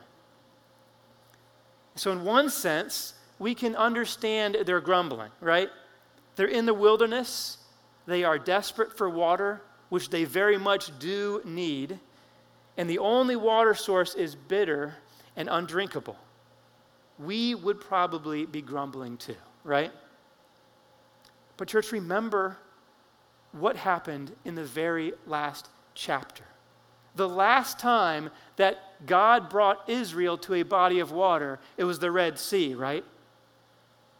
So, 1.94 2.10
in 2.10 2.24
one 2.24 2.48
sense, 2.48 3.14
we 3.38 3.54
can 3.54 3.76
understand 3.76 4.56
their 4.64 4.80
grumbling, 4.80 5.30
right? 5.40 5.68
They're 6.36 6.46
in 6.46 6.66
the 6.66 6.74
wilderness, 6.74 7.58
they 8.06 8.24
are 8.24 8.38
desperate 8.38 8.96
for 8.96 9.10
water, 9.10 9.62
which 9.90 10.08
they 10.08 10.24
very 10.24 10.56
much 10.56 10.98
do 10.98 11.42
need, 11.44 11.98
and 12.76 12.88
the 12.88 12.98
only 12.98 13.36
water 13.36 13.74
source 13.74 14.14
is 14.14 14.34
bitter 14.34 14.94
and 15.36 15.48
undrinkable. 15.50 16.16
We 17.18 17.54
would 17.54 17.80
probably 17.80 18.46
be 18.46 18.62
grumbling 18.62 19.18
too, 19.18 19.36
right? 19.64 19.92
But, 21.58 21.68
church, 21.68 21.92
remember 21.92 22.56
what 23.52 23.76
happened 23.76 24.34
in 24.44 24.54
the 24.54 24.64
very 24.64 25.12
last 25.26 25.68
chapter. 25.94 26.44
The 27.14 27.28
last 27.28 27.78
time 27.78 28.30
that 28.56 29.06
God 29.06 29.50
brought 29.50 29.88
Israel 29.88 30.38
to 30.38 30.54
a 30.54 30.62
body 30.62 30.98
of 31.00 31.12
water, 31.12 31.58
it 31.76 31.84
was 31.84 31.98
the 31.98 32.10
Red 32.10 32.38
Sea, 32.38 32.74
right? 32.74 33.04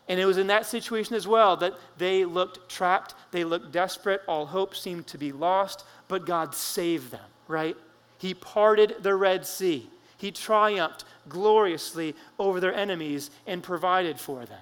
And 0.08 0.20
it 0.20 0.26
was 0.26 0.38
in 0.38 0.48
that 0.48 0.66
situation 0.66 1.14
as 1.14 1.26
well 1.26 1.56
that 1.58 1.74
they 1.96 2.24
looked 2.24 2.68
trapped, 2.68 3.14
they 3.30 3.44
looked 3.44 3.72
desperate, 3.72 4.22
all 4.26 4.46
hope 4.46 4.74
seemed 4.74 5.06
to 5.08 5.18
be 5.18 5.32
lost, 5.32 5.84
but 6.08 6.26
God 6.26 6.54
saved 6.54 7.10
them, 7.10 7.24
right? 7.48 7.76
He 8.18 8.34
parted 8.34 8.96
the 9.00 9.14
Red 9.14 9.46
Sea. 9.46 9.88
He 10.18 10.30
triumphed 10.30 11.04
gloriously 11.28 12.14
over 12.38 12.60
their 12.60 12.74
enemies 12.74 13.30
and 13.46 13.62
provided 13.62 14.20
for 14.20 14.44
them. 14.44 14.60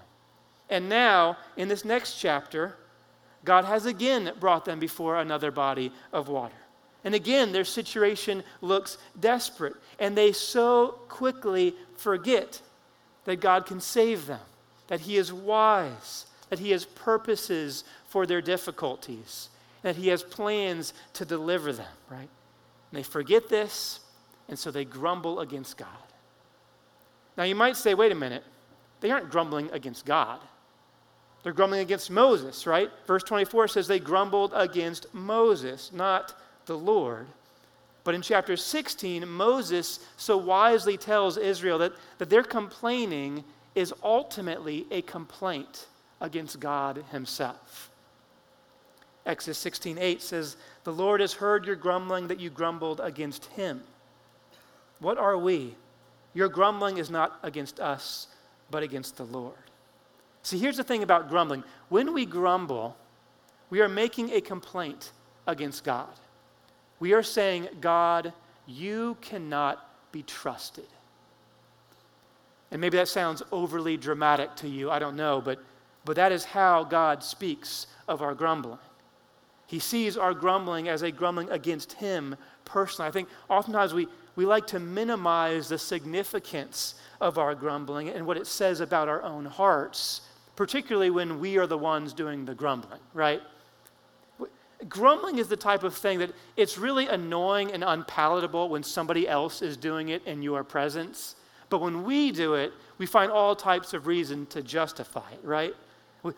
And 0.68 0.88
now, 0.88 1.36
in 1.56 1.68
this 1.68 1.84
next 1.84 2.18
chapter, 2.18 2.76
God 3.44 3.64
has 3.64 3.86
again 3.86 4.32
brought 4.38 4.64
them 4.64 4.78
before 4.78 5.18
another 5.18 5.50
body 5.50 5.92
of 6.12 6.28
water. 6.28 6.54
And 7.04 7.14
again, 7.14 7.52
their 7.52 7.64
situation 7.64 8.42
looks 8.60 8.98
desperate, 9.18 9.74
and 9.98 10.16
they 10.16 10.32
so 10.32 10.98
quickly 11.08 11.74
forget 11.96 12.60
that 13.24 13.40
God 13.40 13.66
can 13.66 13.80
save 13.80 14.26
them, 14.26 14.40
that 14.88 15.00
He 15.00 15.16
is 15.16 15.32
wise, 15.32 16.26
that 16.50 16.58
He 16.58 16.70
has 16.72 16.84
purposes 16.84 17.84
for 18.08 18.26
their 18.26 18.42
difficulties, 18.42 19.48
that 19.82 19.96
He 19.96 20.08
has 20.08 20.22
plans 20.22 20.92
to 21.14 21.24
deliver 21.24 21.72
them, 21.72 21.92
right? 22.10 22.18
And 22.20 22.98
they 22.98 23.02
forget 23.02 23.48
this, 23.48 24.00
and 24.48 24.58
so 24.58 24.70
they 24.70 24.84
grumble 24.84 25.40
against 25.40 25.78
God. 25.78 25.88
Now, 27.36 27.44
you 27.44 27.54
might 27.54 27.76
say, 27.76 27.94
wait 27.94 28.12
a 28.12 28.16
minute, 28.16 28.44
they 29.00 29.10
aren't 29.10 29.30
grumbling 29.30 29.70
against 29.70 30.04
God. 30.04 30.40
They're 31.42 31.54
grumbling 31.54 31.80
against 31.80 32.10
Moses, 32.10 32.66
right? 32.66 32.90
Verse 33.06 33.22
24 33.22 33.68
says 33.68 33.88
they 33.88 33.98
grumbled 33.98 34.52
against 34.54 35.06
Moses, 35.14 35.90
not 35.94 36.34
the 36.70 36.78
Lord. 36.78 37.26
But 38.04 38.14
in 38.14 38.22
chapter 38.22 38.56
16, 38.56 39.28
Moses 39.28 39.98
so 40.16 40.36
wisely 40.36 40.96
tells 40.96 41.36
Israel 41.36 41.78
that, 41.78 41.92
that 42.18 42.30
their 42.30 42.44
complaining 42.44 43.42
is 43.74 43.92
ultimately 44.04 44.86
a 44.92 45.02
complaint 45.02 45.88
against 46.20 46.60
God 46.60 47.04
Himself. 47.10 47.90
Exodus 49.26 49.58
16 49.58 49.98
8 49.98 50.22
says, 50.22 50.56
The 50.84 50.92
Lord 50.92 51.20
has 51.20 51.32
heard 51.32 51.66
your 51.66 51.74
grumbling 51.74 52.28
that 52.28 52.38
you 52.38 52.50
grumbled 52.50 53.00
against 53.00 53.46
Him. 53.46 53.82
What 55.00 55.18
are 55.18 55.36
we? 55.36 55.74
Your 56.34 56.48
grumbling 56.48 56.98
is 56.98 57.10
not 57.10 57.36
against 57.42 57.80
us, 57.80 58.28
but 58.70 58.84
against 58.84 59.16
the 59.16 59.24
Lord. 59.24 59.54
See, 60.44 60.56
here's 60.56 60.76
the 60.76 60.84
thing 60.84 61.02
about 61.02 61.28
grumbling 61.28 61.64
when 61.88 62.14
we 62.14 62.26
grumble, 62.26 62.96
we 63.70 63.80
are 63.80 63.88
making 63.88 64.30
a 64.30 64.40
complaint 64.40 65.10
against 65.48 65.82
God. 65.82 66.08
We 67.00 67.12
are 67.12 67.22
saying, 67.22 67.68
God, 67.80 68.32
you 68.66 69.16
cannot 69.20 69.84
be 70.12 70.22
trusted. 70.22 70.86
And 72.70 72.80
maybe 72.80 72.96
that 72.98 73.08
sounds 73.08 73.42
overly 73.50 73.96
dramatic 73.96 74.54
to 74.56 74.68
you, 74.68 74.90
I 74.90 75.00
don't 75.00 75.16
know, 75.16 75.40
but, 75.40 75.58
but 76.04 76.14
that 76.16 76.30
is 76.30 76.44
how 76.44 76.84
God 76.84 77.24
speaks 77.24 77.88
of 78.06 78.22
our 78.22 78.34
grumbling. 78.34 78.78
He 79.66 79.78
sees 79.78 80.16
our 80.16 80.34
grumbling 80.34 80.88
as 80.88 81.02
a 81.02 81.10
grumbling 81.10 81.50
against 81.50 81.94
Him 81.94 82.36
personally. 82.64 83.08
I 83.08 83.12
think 83.12 83.28
oftentimes 83.48 83.92
we, 83.92 84.06
we 84.36 84.44
like 84.44 84.66
to 84.68 84.78
minimize 84.78 85.68
the 85.68 85.78
significance 85.78 86.94
of 87.20 87.38
our 87.38 87.54
grumbling 87.54 88.08
and 88.08 88.26
what 88.26 88.36
it 88.36 88.46
says 88.46 88.80
about 88.80 89.08
our 89.08 89.22
own 89.22 89.46
hearts 89.46 90.22
particularly 90.60 91.08
when 91.08 91.40
we 91.40 91.56
are 91.56 91.66
the 91.66 91.78
ones 91.78 92.12
doing 92.12 92.44
the 92.44 92.54
grumbling, 92.54 93.00
right? 93.14 93.40
Grumbling 94.88 95.38
is 95.38 95.48
the 95.48 95.56
type 95.56 95.82
of 95.82 95.94
thing 95.94 96.18
that 96.20 96.32
it's 96.56 96.78
really 96.78 97.06
annoying 97.06 97.72
and 97.72 97.84
unpalatable 97.84 98.68
when 98.68 98.82
somebody 98.82 99.28
else 99.28 99.60
is 99.60 99.76
doing 99.76 100.08
it 100.08 100.24
in 100.26 100.42
your 100.42 100.64
presence. 100.64 101.36
But 101.68 101.80
when 101.80 102.04
we 102.04 102.32
do 102.32 102.54
it, 102.54 102.72
we 102.98 103.06
find 103.06 103.30
all 103.30 103.54
types 103.54 103.92
of 103.92 104.06
reason 104.06 104.46
to 104.46 104.62
justify 104.62 105.30
it, 105.32 105.40
right? 105.42 105.74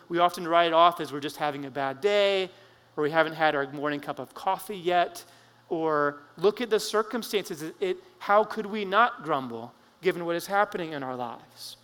We, 0.07 0.19
often 0.19 0.47
write 0.47 0.67
it 0.67 0.73
off 0.73 1.01
as 1.01 1.11
we're 1.11 1.19
just 1.19 1.37
having 1.37 1.65
a 1.65 1.71
bad 1.71 1.99
day, 1.99 2.49
or 2.95 3.03
we 3.03 3.11
haven't 3.11 3.33
had 3.33 3.53
our 3.55 3.69
morning 3.71 3.99
cup 3.99 4.19
of 4.19 4.33
coffee 4.33 4.77
yet, 4.77 5.23
or 5.67 6.21
look 6.37 6.61
at 6.61 6.69
the 6.69 6.79
circumstances. 6.79 7.61
It, 7.63 7.75
it, 7.81 7.97
how 8.19 8.43
could 8.43 8.65
we 8.65 8.85
not 8.85 9.23
grumble 9.23 9.73
given 10.01 10.25
what 10.25 10.35
is 10.35 10.47
happening 10.47 10.93
in 10.93 11.03
our 11.03 11.15
lives? 11.15 11.77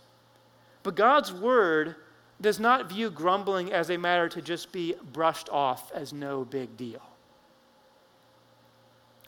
But 0.82 0.94
God's 0.94 1.32
word 1.32 1.96
does 2.40 2.58
not 2.58 2.88
view 2.88 3.10
grumbling 3.10 3.72
as 3.72 3.90
a 3.90 3.98
matter 3.98 4.28
to 4.28 4.40
just 4.40 4.72
be 4.72 4.94
brushed 5.12 5.48
off 5.50 5.92
as 5.92 6.12
no 6.12 6.44
big 6.44 6.76
deal. 6.76 7.02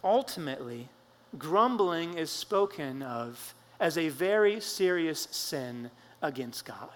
Ultimately, 0.02 0.88
grumbling 1.38 2.14
is 2.14 2.31
spoken 2.31 3.02
of 3.02 3.54
as 3.78 3.99
a 3.99 4.09
very 4.09 4.61
serious 4.61 5.28
sin 5.31 5.90
against 6.23 6.64
God 6.64 6.88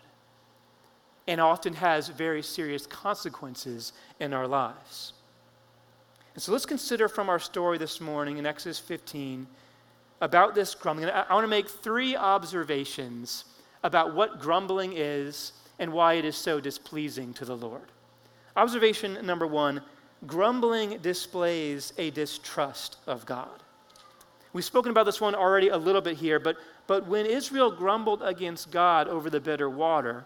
and 1.28 1.40
often 1.40 1.74
has 1.74 2.08
very 2.08 2.42
serious 2.42 2.86
consequences 2.86 3.92
in 4.20 4.32
our 4.32 4.46
lives. 4.46 5.12
And 6.34 6.42
so 6.42 6.52
let's 6.52 6.66
consider 6.66 7.08
from 7.08 7.28
our 7.28 7.38
story 7.38 7.78
this 7.78 8.00
morning 8.00 8.38
in 8.38 8.46
Exodus 8.46 8.78
15 8.78 9.46
about 10.20 10.54
this 10.54 10.74
grumbling. 10.74 11.08
I, 11.08 11.32
want 11.32 11.44
to 11.44 11.48
make 11.48 11.68
three 11.68 12.16
observations 12.16 13.44
about 13.82 14.14
what 14.14 14.40
grumbling 14.40 14.92
is 14.94 15.52
and 15.78 15.92
why 15.92 16.14
it 16.14 16.24
is 16.24 16.36
so 16.36 16.60
displeasing 16.60 17.32
to 17.34 17.44
the 17.44 17.56
Lord. 17.56 17.92
Observation 18.56 19.18
number 19.24 19.46
one 19.46 19.82
grumbling 20.26 20.98
displays 20.98 21.92
a 21.98 22.10
distrust 22.10 22.96
of 23.06 23.26
God. 23.26 23.62
We've 24.52 24.64
spoken 24.64 24.90
about 24.90 25.04
this 25.04 25.20
one 25.20 25.34
already 25.34 25.68
a 25.68 25.76
little 25.76 26.00
bit 26.00 26.16
here, 26.16 26.40
but, 26.40 26.56
but 26.86 27.06
when 27.06 27.26
Israel 27.26 27.70
grumbled 27.70 28.22
against 28.22 28.70
God 28.70 29.06
over 29.08 29.28
the 29.28 29.40
bitter 29.40 29.68
water, 29.68 30.24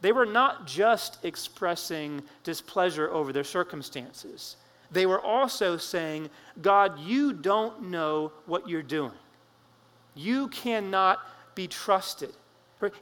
they 0.00 0.12
were 0.12 0.26
not 0.26 0.66
just 0.66 1.24
expressing 1.24 2.22
displeasure 2.42 3.10
over 3.10 3.32
their 3.32 3.44
circumstances. 3.44 4.56
They 4.90 5.04
were 5.04 5.20
also 5.20 5.76
saying, 5.76 6.30
God, 6.62 6.98
you 7.00 7.32
don't 7.32 7.90
know 7.90 8.32
what 8.46 8.68
you're 8.68 8.82
doing. 8.82 9.12
You 10.14 10.48
cannot 10.48 11.20
be 11.54 11.66
trusted. 11.66 12.32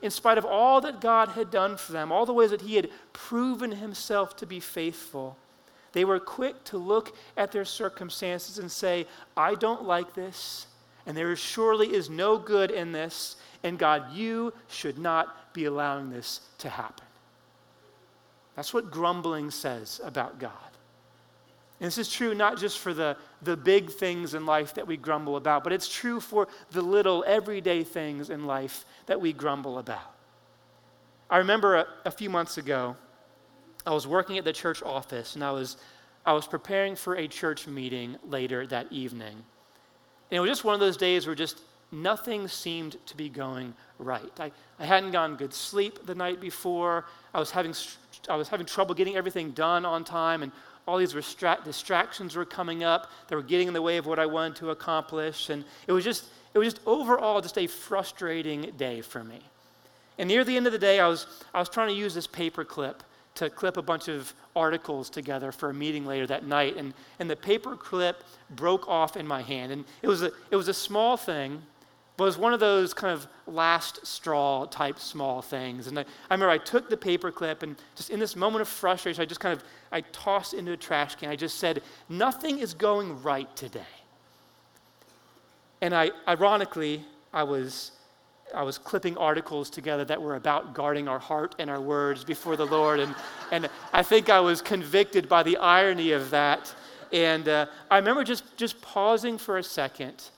In 0.03 0.11
spite 0.11 0.39
of 0.39 0.45
all 0.45 0.81
that 0.83 1.01
God 1.01 1.31
had 1.31 1.51
done 1.51 1.77
for 1.77 1.93
them, 1.93 2.13
all 2.13 2.27
the 2.27 2.33
ways 2.33 2.51
that 2.51 2.63
He 2.63 2.77
had 2.77 2.91
proven 3.13 3.73
Himself 3.73 4.37
to 4.37 4.47
be 4.47 4.61
faithful, 4.61 5.37
they 5.93 6.05
were 6.05 6.21
quick 6.21 6.63
to 6.65 6.79
look 6.79 7.17
at 7.37 7.53
their 7.53 7.65
circumstances 7.65 8.59
and 8.59 8.71
say, 8.71 9.07
I 9.37 9.55
don't 9.55 9.85
like 9.85 10.15
this, 10.15 10.67
and 11.07 11.17
there 11.17 11.35
surely 11.37 11.93
is 11.93 12.09
no 12.09 12.39
good 12.39 12.71
in 12.71 12.93
this, 12.93 13.37
and 13.63 13.79
God, 13.79 14.13
you 14.13 14.53
should 14.69 14.99
not 14.99 15.53
be 15.55 15.65
allowing 15.65 16.11
this 16.11 16.41
to 16.59 16.69
happen. 16.69 17.07
That's 18.57 18.75
what 18.75 18.91
grumbling 18.91 19.51
says 19.51 20.01
about 20.05 20.39
God. 20.39 20.53
And 21.85 21.89
this 21.91 21.99
is 21.99 22.09
true 22.09 22.35
not 22.35 22.59
just 22.59 22.79
for 22.79 22.95
the, 22.95 23.15
the 23.43 23.59
big 23.59 23.91
things 23.91 24.33
in 24.33 24.47
life 24.47 24.73
that 24.73 24.87
we 24.87 24.97
grumble 24.97 25.37
about, 25.37 25.63
but 25.63 25.71
it's 25.71 25.87
true 25.87 26.19
for 26.19 26.49
the 26.71 26.81
little 26.81 27.23
everyday 27.27 27.85
things 27.85 28.31
in 28.31 28.47
life 28.47 28.87
that 29.05 29.21
we 29.21 29.35
grumble 29.35 29.77
about. 29.77 30.15
I 31.29 31.37
remember 31.37 31.75
a, 31.77 31.87
a 32.07 32.11
few 32.11 32.31
months 32.31 32.57
ago, 32.57 32.97
I 33.87 33.93
was 33.93 34.07
working 34.07 34.39
at 34.39 34.45
the 34.45 34.53
church 34.55 34.83
office 34.83 35.35
and 35.35 35.45
I 35.45 35.51
was, 35.51 35.77
I 36.25 36.33
was 36.33 36.47
preparing 36.47 36.97
for 36.97 37.17
a 37.17 37.29
church 37.29 37.67
meeting 37.67 38.17
later 38.27 38.67
that 38.69 38.91
evening. 38.91 39.35
And 40.31 40.39
it 40.39 40.41
was 40.41 40.49
just 40.49 40.65
one 40.65 40.73
of 40.73 40.81
those 40.81 40.97
days 40.97 41.27
where 41.27 41.35
just 41.35 41.61
nothing 41.93 42.49
seemed 42.49 42.97
to 43.05 43.15
be 43.15 43.29
going 43.29 43.75
right. 43.99 44.33
I, 44.41 44.53
I 44.79 44.87
hadn't 44.87 45.11
gotten 45.13 45.37
good 45.37 45.53
sleep 45.53 46.07
the 46.07 46.15
night 46.15 46.41
before. 46.41 47.05
I 47.35 47.39
was 47.39 47.51
having, 47.51 47.75
I 48.27 48.37
was 48.37 48.49
having 48.49 48.65
trouble 48.65 48.95
getting 48.95 49.17
everything 49.17 49.51
done 49.51 49.85
on 49.85 50.03
time, 50.03 50.43
and 50.43 50.51
all 50.87 50.99
these 50.99 51.13
distractions 51.13 52.37
were 52.37 52.45
coming 52.45 52.85
up 52.85 53.11
that 53.29 53.37
were 53.37 53.43
getting 53.43 53.69
in 53.69 53.75
the 53.75 53.83
way 53.83 53.97
of 53.97 54.07
what 54.07 54.19
I 54.19 54.27
wanted 54.27 54.57
to 54.57 54.71
accomplish. 54.71 55.49
And 55.49 55.65
it 55.87 55.93
was 55.93 56.05
just, 56.05 56.27
it 56.53 56.59
was 56.59 56.73
just 56.73 56.87
overall 56.87 57.41
just 57.41 57.59
a 57.59 57.67
frustrating 57.67 58.73
day 58.77 59.01
for 59.01 59.25
me. 59.25 59.41
And 60.19 60.29
near 60.29 60.45
the 60.45 60.57
end 60.57 60.67
of 60.67 60.73
the 60.73 60.79
day, 60.79 61.01
I 61.01 61.09
was, 61.09 61.27
I 61.53 61.59
was 61.59 61.69
trying 61.69 61.89
to 61.89 61.95
use 61.95 62.15
this 62.15 62.27
paper 62.27 62.65
clip 62.65 63.03
to 63.37 63.51
clip 63.51 63.77
a 63.77 63.83
bunch 63.83 64.09
of 64.09 64.33
articles 64.55 65.11
together 65.11 65.51
for 65.51 65.71
a 65.71 65.75
meeting 65.75 66.07
later 66.07 66.27
that 66.27 66.47
night. 66.47 66.77
And, 66.77 66.95
and 67.19 67.29
the 67.29 67.35
paper 67.35 67.75
clip 67.75 68.23
broke 68.51 68.87
off 68.87 69.17
in 69.17 69.27
my 69.27 69.43
hand. 69.43 69.73
And 69.73 69.85
it 70.03 70.09
was 70.09 70.23
a, 70.23 70.31
it 70.51 70.57
was 70.57 70.69
a 70.69 70.75
small 70.75 71.17
thing, 71.17 71.63
was 72.19 72.39
one 72.39 72.55
of 72.55 72.61
those 72.61 72.95
kind 72.95 73.13
of 73.13 73.27
last 73.47 74.07
straw 74.07 74.67
type 74.67 75.01
small 75.01 75.43
things. 75.43 75.89
And 75.89 75.99
I, 75.99 76.03
I 76.03 76.35
remember 76.35 76.51
I 76.51 76.59
took 76.59 76.89
the 76.89 76.97
paper 76.97 77.33
clip 77.33 77.63
and 77.63 77.77
just 77.97 78.11
in 78.11 78.21
this 78.21 78.37
moment 78.37 78.63
of 78.63 78.69
frustration, 78.69 79.21
I 79.21 79.25
just 79.25 79.41
kind 79.41 79.57
of, 79.57 79.65
I 79.91 80.01
tossed 80.01 80.55
into 80.55 80.73
a 80.73 80.77
trash 80.77 81.17
can. 81.17 81.29
I 81.29 81.37
just 81.37 81.59
said, 81.59 81.83
nothing 82.09 82.61
is 82.61 82.73
going 82.73 83.21
right 83.23 83.55
today. 83.57 83.83
And 85.81 85.93
I, 85.93 86.13
ironically, 86.29 87.05
I 87.33 87.43
was, 87.43 87.91
I 88.55 88.63
was 88.63 88.79
clipping 88.79 89.19
articles 89.19 89.69
together 89.69 90.05
that 90.05 90.23
were 90.23 90.37
about 90.37 90.73
guarding 90.73 91.09
our 91.09 91.19
heart 91.19 91.57
and 91.59 91.69
our 91.69 91.81
words 91.81 92.23
before 92.23 92.57
the 92.57 92.67
Lord. 92.67 93.01
And, 93.01 93.15
and 93.51 93.69
I 93.93 94.05
think 94.05 94.31
I 94.31 94.39
was 94.39 94.63
convicted 94.63 95.29
by 95.29 95.43
the 95.43 95.57
irony 95.57 96.13
of 96.13 96.31
that. 96.31 96.73
And 97.13 97.49
uh, 97.49 97.67
I 97.91 97.99
remember 97.99 98.23
just, 98.23 98.57
just 98.57 98.81
pausing 98.81 99.37
for 99.37 99.59
a 99.59 99.65
second 99.65 100.31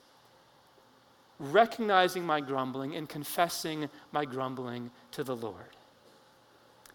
recognizing 1.39 2.25
my 2.25 2.41
grumbling 2.41 2.95
and 2.95 3.09
confessing 3.09 3.89
my 4.13 4.25
grumbling 4.25 4.91
to 5.13 5.25
the 5.25 5.37
Lord. 5.37 5.77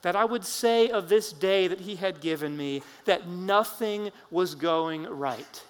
That 0.01 0.15
I 0.15 0.25
would 0.25 0.45
say 0.45 0.89
of 0.89 1.09
this 1.09 1.31
day 1.31 1.67
that 1.67 1.81
He 1.81 1.95
had 1.95 2.21
given 2.21 2.57
me 2.57 2.81
that 3.05 3.27
nothing 3.27 4.11
was 4.31 4.55
going 4.55 5.03
right. 5.03 5.63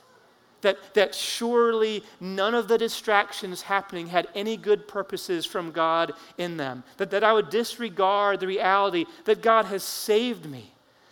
That, 0.61 0.93
that 0.93 1.15
surely 1.15 2.03
none 2.19 2.53
of 2.53 2.67
the 2.67 2.77
distractions 2.77 3.63
happening 3.63 4.07
had 4.07 4.27
any 4.35 4.57
good 4.57 4.87
purposes 4.87 5.45
from 5.45 5.71
God 5.71 6.13
in 6.37 6.57
them. 6.57 6.83
That, 6.97 7.09
that 7.11 7.23
I 7.23 7.33
would 7.33 7.49
disregard 7.49 8.39
the 8.39 8.47
reality 8.47 9.05
that 9.25 9.41
God 9.41 9.65
has 9.65 9.83
saved 9.83 10.45
me 10.45 10.71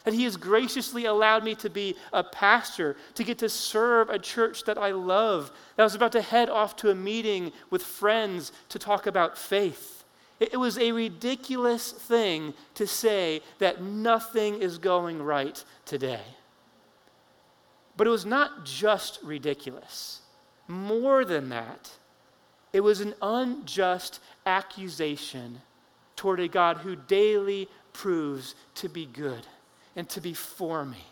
that 0.10 0.16
He 0.16 0.24
has 0.24 0.38
graciously 0.38 1.06
allowed 1.06 1.44
me 1.44 1.54
to 1.54 1.70
be 1.70 1.96
a 2.14 2.24
pastor, 2.24 2.96
to 3.14 3.24
get 3.24 3.38
to 3.38 3.48
serve 3.48 4.10
a 4.10 4.18
church 4.18 4.64
that 4.64 4.80
I 4.80 4.90
love, 4.90 5.52
that 5.76 5.84
I 5.84 5.86
was 5.86 5.94
about 5.94 6.14
to 6.14 6.22
head 6.24 6.50
off 6.50 6.76
to 6.78 6.90
a 6.90 6.96
meeting 6.96 7.52
with 7.70 7.84
friends 7.84 8.52
to 8.70 8.80
talk 8.80 9.06
about 9.06 9.38
faith. 9.38 10.04
It, 10.40 10.54
it 10.54 10.58
was 10.58 10.80
a 10.80 10.92
ridiculous 10.92 11.92
thing 11.92 12.56
to 12.74 12.88
say 12.88 13.42
that 13.60 13.84
nothing 13.84 14.64
is 14.64 14.80
going 14.80 15.22
right 15.22 15.64
today. 15.86 16.24
But 17.96 18.08
it 18.08 18.10
was 18.10 18.26
not 18.26 18.66
just 18.66 19.20
ridiculous. 19.22 20.22
More 20.68 21.24
than 21.24 21.50
that, 21.50 21.92
it 22.74 22.80
was 22.80 23.00
an 23.00 23.14
unjust 23.22 24.22
accusation 24.48 25.62
toward 26.16 26.40
a 26.40 26.48
God 26.48 26.78
who 26.78 26.96
daily 26.96 27.70
proves 27.94 28.56
to 28.74 28.90
be 28.90 29.06
good 29.06 29.46
and 30.00 30.08
to 30.08 30.22
be 30.22 30.34
for 30.34 30.86
me. 30.86 31.04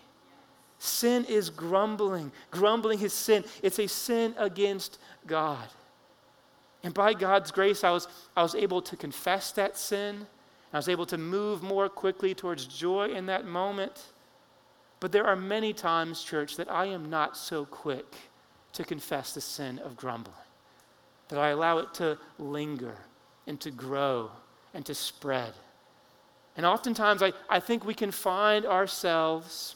Sin 0.80 1.26
is 1.26 1.50
grumbling. 1.50 2.32
Grumbling 2.52 3.02
is 3.02 3.12
sin. 3.12 3.44
It's 3.62 3.80
a 3.80 3.88
sin 3.88 4.34
against 4.38 4.98
God. 5.28 5.68
And 6.84 6.94
by 6.94 7.14
God's 7.14 7.52
grace, 7.52 7.84
I 7.84 7.92
was, 7.92 8.08
I 8.36 8.44
was 8.44 8.56
able 8.56 8.82
to 8.84 8.96
confess 8.96 9.52
that 9.52 9.78
sin. 9.78 10.26
I 10.72 10.78
was 10.78 10.88
able 10.88 11.06
to 11.08 11.18
move 11.18 11.62
more 11.62 11.90
quickly 11.90 12.34
towards 12.34 12.66
joy 12.66 13.10
in 13.10 13.26
that 13.26 13.46
moment. 13.46 14.06
But 15.02 15.12
there 15.12 15.26
are 15.26 15.36
many 15.36 15.74
times, 15.74 16.24
church, 16.24 16.56
that 16.56 16.72
I 16.72 16.86
am 16.86 17.10
not 17.10 17.36
so 17.36 17.66
quick 17.66 18.16
to 18.72 18.86
confess 18.86 19.34
the 19.34 19.42
sin 19.42 19.80
of 19.80 19.98
grumbling, 19.98 20.34
that 21.28 21.40
I 21.40 21.50
allow 21.50 21.80
it 21.80 21.94
to 21.96 22.18
linger 22.40 22.96
and 23.48 23.60
to 23.60 23.70
grow 23.70 24.32
and 24.74 24.86
to 24.86 24.96
spread. 24.96 25.54
And 26.58 26.66
oftentimes, 26.66 27.22
I, 27.22 27.34
I 27.50 27.60
think 27.60 27.86
we 27.86 27.94
can 27.94 28.12
find 28.12 28.66
ourselves 28.66 29.76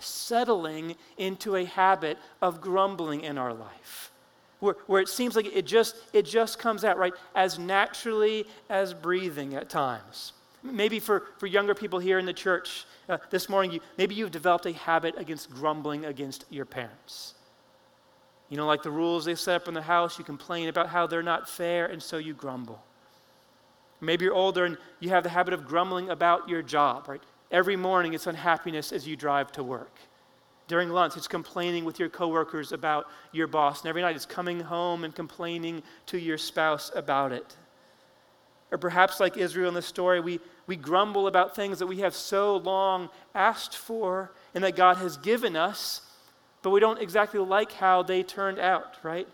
settling 0.00 0.96
into 1.16 1.54
a 1.54 1.64
habit 1.64 2.18
of 2.42 2.60
grumbling 2.60 3.20
in 3.22 3.38
our 3.38 3.54
life. 3.54 4.10
Where, 4.58 4.76
where 4.86 5.00
it 5.00 5.08
seems 5.08 5.36
like 5.36 5.46
it 5.46 5.64
just, 5.64 5.96
it 6.12 6.22
just 6.22 6.58
comes 6.58 6.84
out, 6.84 6.98
right? 6.98 7.12
As 7.34 7.58
naturally 7.58 8.46
as 8.68 8.92
breathing 8.92 9.54
at 9.54 9.68
times. 9.68 10.32
Maybe 10.64 10.98
for, 10.98 11.24
for 11.38 11.46
younger 11.46 11.74
people 11.74 11.98
here 11.98 12.18
in 12.18 12.26
the 12.26 12.32
church 12.32 12.84
uh, 13.08 13.18
this 13.30 13.48
morning, 13.48 13.72
you, 13.72 13.80
maybe 13.96 14.14
you've 14.14 14.30
developed 14.30 14.66
a 14.66 14.72
habit 14.72 15.14
against 15.18 15.50
grumbling 15.50 16.04
against 16.04 16.44
your 16.50 16.64
parents. 16.64 17.34
You 18.48 18.56
know, 18.56 18.66
like 18.66 18.82
the 18.82 18.90
rules 18.90 19.24
they 19.24 19.34
set 19.34 19.62
up 19.62 19.68
in 19.68 19.74
the 19.74 19.82
house, 19.82 20.18
you 20.18 20.24
complain 20.24 20.68
about 20.68 20.88
how 20.88 21.06
they're 21.06 21.22
not 21.22 21.48
fair, 21.48 21.86
and 21.86 22.02
so 22.02 22.18
you 22.18 22.34
grumble. 22.34 22.82
Maybe 24.02 24.24
you're 24.24 24.34
older 24.34 24.64
and 24.64 24.76
you 24.98 25.10
have 25.10 25.22
the 25.22 25.30
habit 25.30 25.54
of 25.54 25.64
grumbling 25.64 26.10
about 26.10 26.48
your 26.48 26.60
job, 26.60 27.08
right? 27.08 27.22
Every 27.52 27.76
morning 27.76 28.14
it's 28.14 28.26
unhappiness 28.26 28.92
as 28.92 29.06
you 29.06 29.14
drive 29.14 29.52
to 29.52 29.62
work. 29.62 29.96
During 30.66 30.88
lunch, 30.88 31.16
it's 31.16 31.28
complaining 31.28 31.84
with 31.84 32.00
your 32.00 32.08
coworkers 32.08 32.72
about 32.72 33.06
your 33.30 33.46
boss. 33.46 33.82
And 33.82 33.88
every 33.88 34.02
night 34.02 34.16
it's 34.16 34.26
coming 34.26 34.58
home 34.58 35.04
and 35.04 35.14
complaining 35.14 35.82
to 36.06 36.18
your 36.18 36.36
spouse 36.36 36.90
about 36.94 37.30
it. 37.30 37.56
Or 38.72 38.78
perhaps, 38.78 39.20
like 39.20 39.36
Israel 39.36 39.68
in 39.68 39.74
the 39.74 39.82
story, 39.82 40.18
we, 40.18 40.40
we 40.66 40.76
grumble 40.76 41.26
about 41.26 41.54
things 41.54 41.78
that 41.78 41.86
we 41.86 41.98
have 41.98 42.14
so 42.14 42.56
long 42.56 43.08
asked 43.34 43.76
for 43.76 44.32
and 44.54 44.64
that 44.64 44.74
God 44.74 44.96
has 44.96 45.16
given 45.18 45.56
us, 45.56 46.00
but 46.62 46.70
we 46.70 46.80
don't 46.80 47.00
exactly 47.00 47.38
like 47.38 47.72
how 47.72 48.02
they 48.02 48.22
turned 48.22 48.58
out, 48.58 48.96
right? 49.02 49.28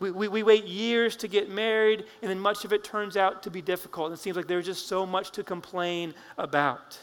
We, 0.00 0.10
we, 0.10 0.28
we, 0.28 0.42
wait 0.42 0.64
years 0.64 1.14
to 1.16 1.28
get 1.28 1.50
married, 1.50 2.04
and 2.22 2.30
then 2.30 2.40
much 2.40 2.64
of 2.64 2.72
it 2.72 2.82
turns 2.82 3.18
out 3.18 3.42
to 3.42 3.50
be 3.50 3.60
difficult. 3.60 4.12
It 4.12 4.18
seems 4.18 4.34
like 4.34 4.46
there's 4.48 4.64
just 4.64 4.88
so 4.88 5.04
much 5.04 5.30
to 5.32 5.44
complain 5.44 6.14
about. 6.38 6.98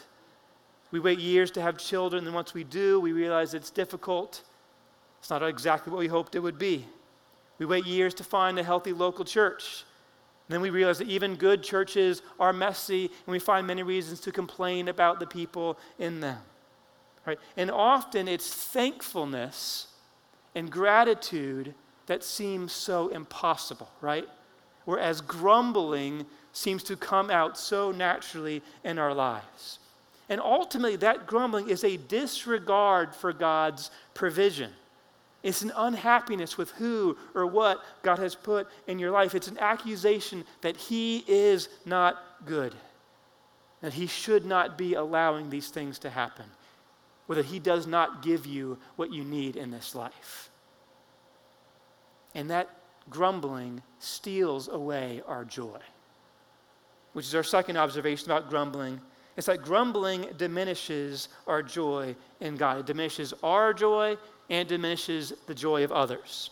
We 0.90 0.98
wait 0.98 1.20
years 1.20 1.52
to 1.52 1.62
have 1.62 1.78
children, 1.78 2.26
and 2.26 2.34
once 2.34 2.54
we 2.54 2.64
do, 2.64 2.98
we 2.98 3.12
realize 3.12 3.54
it's 3.54 3.70
difficult. 3.70 4.42
It's 5.20 5.30
not 5.30 5.44
exactly 5.44 5.92
what 5.92 6.00
we 6.00 6.08
hoped 6.08 6.34
it 6.34 6.40
would 6.40 6.58
be. 6.58 6.86
We 7.58 7.66
wait 7.66 7.86
years 7.86 8.14
to 8.14 8.24
find 8.24 8.58
a 8.58 8.64
healthy 8.64 8.92
local 8.92 9.24
church. 9.24 9.84
And 10.48 10.54
then 10.54 10.60
we 10.60 10.70
realize 10.70 10.98
that 10.98 11.08
even 11.08 11.36
good 11.36 11.62
churches 11.62 12.22
are 12.40 12.52
messy, 12.52 13.04
and 13.04 13.32
we 13.32 13.38
find 13.38 13.66
many 13.66 13.84
reasons 13.84 14.18
to 14.20 14.32
complain 14.32 14.88
about 14.88 15.20
the 15.20 15.26
people 15.26 15.78
in 16.00 16.18
them. 16.18 16.38
Right? 17.26 17.38
And 17.56 17.70
often 17.70 18.26
it's 18.26 18.52
thankfulness 18.52 19.88
and 20.54 20.70
gratitude 20.70 21.74
that 22.08 22.24
seems 22.24 22.72
so 22.72 23.08
impossible, 23.08 23.88
right? 24.00 24.28
Whereas 24.84 25.20
grumbling 25.20 26.26
seems 26.52 26.82
to 26.84 26.96
come 26.96 27.30
out 27.30 27.56
so 27.56 27.92
naturally 27.92 28.62
in 28.82 28.98
our 28.98 29.14
lives. 29.14 29.78
And 30.30 30.40
ultimately, 30.40 30.96
that 30.96 31.26
grumbling 31.26 31.68
is 31.68 31.84
a 31.84 31.96
disregard 31.96 33.14
for 33.14 33.32
God's 33.32 33.90
provision. 34.14 34.72
It's 35.42 35.62
an 35.62 35.72
unhappiness 35.76 36.58
with 36.58 36.70
who 36.72 37.16
or 37.34 37.46
what 37.46 37.82
God 38.02 38.18
has 38.18 38.34
put 38.34 38.66
in 38.86 38.98
your 38.98 39.10
life. 39.10 39.34
It's 39.34 39.48
an 39.48 39.58
accusation 39.58 40.44
that 40.62 40.76
He 40.76 41.24
is 41.28 41.68
not 41.86 42.22
good, 42.44 42.74
that 43.80 43.92
He 43.92 44.06
should 44.06 44.44
not 44.44 44.76
be 44.76 44.94
allowing 44.94 45.48
these 45.48 45.68
things 45.68 45.98
to 46.00 46.10
happen, 46.10 46.46
or 47.28 47.36
that 47.36 47.46
He 47.46 47.58
does 47.58 47.86
not 47.86 48.22
give 48.22 48.46
you 48.46 48.78
what 48.96 49.12
you 49.12 49.24
need 49.24 49.56
in 49.56 49.70
this 49.70 49.94
life. 49.94 50.47
And 52.34 52.50
that 52.50 52.68
grumbling 53.10 53.82
steals 53.98 54.68
away 54.68 55.22
our 55.26 55.44
joy, 55.44 55.78
which 57.12 57.26
is 57.26 57.34
our 57.34 57.42
second 57.42 57.76
observation 57.76 58.30
about 58.30 58.48
grumbling. 58.50 59.00
It's 59.36 59.46
that 59.46 59.62
grumbling 59.62 60.26
diminishes 60.36 61.28
our 61.46 61.62
joy 61.62 62.14
in 62.40 62.56
God. 62.56 62.78
It 62.78 62.86
diminishes 62.86 63.32
our 63.42 63.72
joy 63.72 64.16
and 64.50 64.68
diminishes 64.68 65.32
the 65.46 65.54
joy 65.54 65.84
of 65.84 65.92
others. 65.92 66.50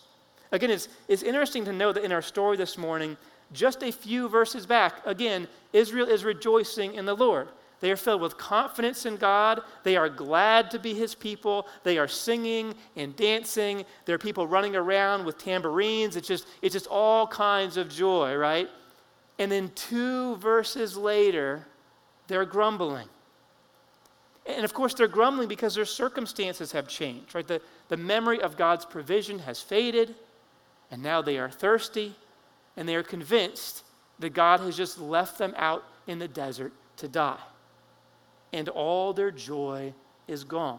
Again, 0.52 0.70
it's, 0.70 0.88
it's 1.08 1.22
interesting 1.22 1.64
to 1.64 1.72
know 1.72 1.92
that 1.92 2.04
in 2.04 2.12
our 2.12 2.22
story 2.22 2.56
this 2.56 2.78
morning, 2.78 3.16
just 3.52 3.82
a 3.82 3.92
few 3.92 4.28
verses 4.28 4.66
back, 4.66 5.04
again, 5.04 5.48
Israel 5.72 6.08
is 6.08 6.24
rejoicing 6.24 6.94
in 6.94 7.04
the 7.04 7.14
Lord. 7.14 7.48
They 7.80 7.90
are 7.90 7.96
filled 7.96 8.22
with 8.22 8.38
confidence 8.38 9.04
in 9.04 9.16
God. 9.16 9.60
They 9.82 9.96
are 9.96 10.08
glad 10.08 10.70
to 10.70 10.78
be 10.78 10.94
His 10.94 11.14
people. 11.14 11.66
They 11.84 11.98
are 11.98 12.08
singing 12.08 12.74
and 12.96 13.14
dancing. 13.16 13.84
There 14.06 14.14
are 14.14 14.18
people 14.18 14.46
running 14.46 14.74
around 14.74 15.24
with 15.24 15.38
tambourines. 15.38 16.16
It's 16.16 16.28
just, 16.28 16.46
it's 16.62 16.72
just 16.72 16.86
all 16.86 17.26
kinds 17.26 17.76
of 17.76 17.88
joy, 17.88 18.34
right? 18.34 18.68
And 19.38 19.52
then 19.52 19.70
two 19.74 20.36
verses 20.36 20.96
later, 20.96 21.66
they're 22.28 22.46
grumbling. 22.46 23.08
And 24.46 24.64
of 24.64 24.72
course, 24.72 24.94
they're 24.94 25.08
grumbling 25.08 25.48
because 25.48 25.74
their 25.74 25.84
circumstances 25.84 26.72
have 26.72 26.88
changed, 26.88 27.34
right? 27.34 27.46
The, 27.46 27.60
the 27.88 27.96
memory 27.96 28.40
of 28.40 28.56
God's 28.56 28.84
provision 28.84 29.40
has 29.40 29.60
faded, 29.60 30.14
and 30.90 31.02
now 31.02 31.20
they 31.20 31.36
are 31.36 31.50
thirsty, 31.50 32.14
and 32.76 32.88
they 32.88 32.94
are 32.94 33.02
convinced 33.02 33.82
that 34.18 34.30
God 34.30 34.60
has 34.60 34.76
just 34.76 34.98
left 34.98 35.36
them 35.36 35.52
out 35.56 35.84
in 36.06 36.18
the 36.18 36.28
desert 36.28 36.72
to 36.98 37.08
die. 37.08 37.38
And 38.52 38.68
all 38.68 39.12
their 39.12 39.30
joy 39.30 39.92
is 40.28 40.44
gone. 40.44 40.78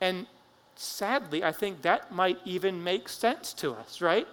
And 0.00 0.26
sadly, 0.74 1.42
I 1.44 1.52
think 1.52 1.82
that 1.82 2.12
might 2.12 2.38
even 2.44 2.82
make 2.82 3.08
sense 3.08 3.52
to 3.54 3.72
us, 3.72 4.00
right? 4.00 4.26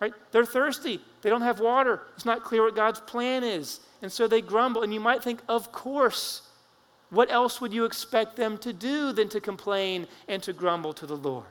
Right? 0.00 0.12
They're 0.30 0.44
thirsty. 0.44 1.00
They 1.22 1.30
don't 1.30 1.42
have 1.42 1.60
water. 1.60 2.02
It's 2.14 2.26
not 2.26 2.44
clear 2.44 2.62
what 2.62 2.76
God's 2.76 3.00
plan 3.00 3.44
is. 3.44 3.80
And 4.02 4.12
so 4.12 4.28
they 4.28 4.42
grumble. 4.42 4.82
And 4.82 4.92
you 4.92 5.00
might 5.00 5.22
think, 5.22 5.40
of 5.48 5.72
course, 5.72 6.42
what 7.10 7.30
else 7.30 7.60
would 7.60 7.72
you 7.72 7.84
expect 7.84 8.36
them 8.36 8.58
to 8.58 8.72
do 8.72 9.12
than 9.12 9.28
to 9.30 9.40
complain 9.40 10.06
and 10.28 10.42
to 10.42 10.52
grumble 10.52 10.92
to 10.94 11.06
the 11.06 11.16
Lord? 11.16 11.46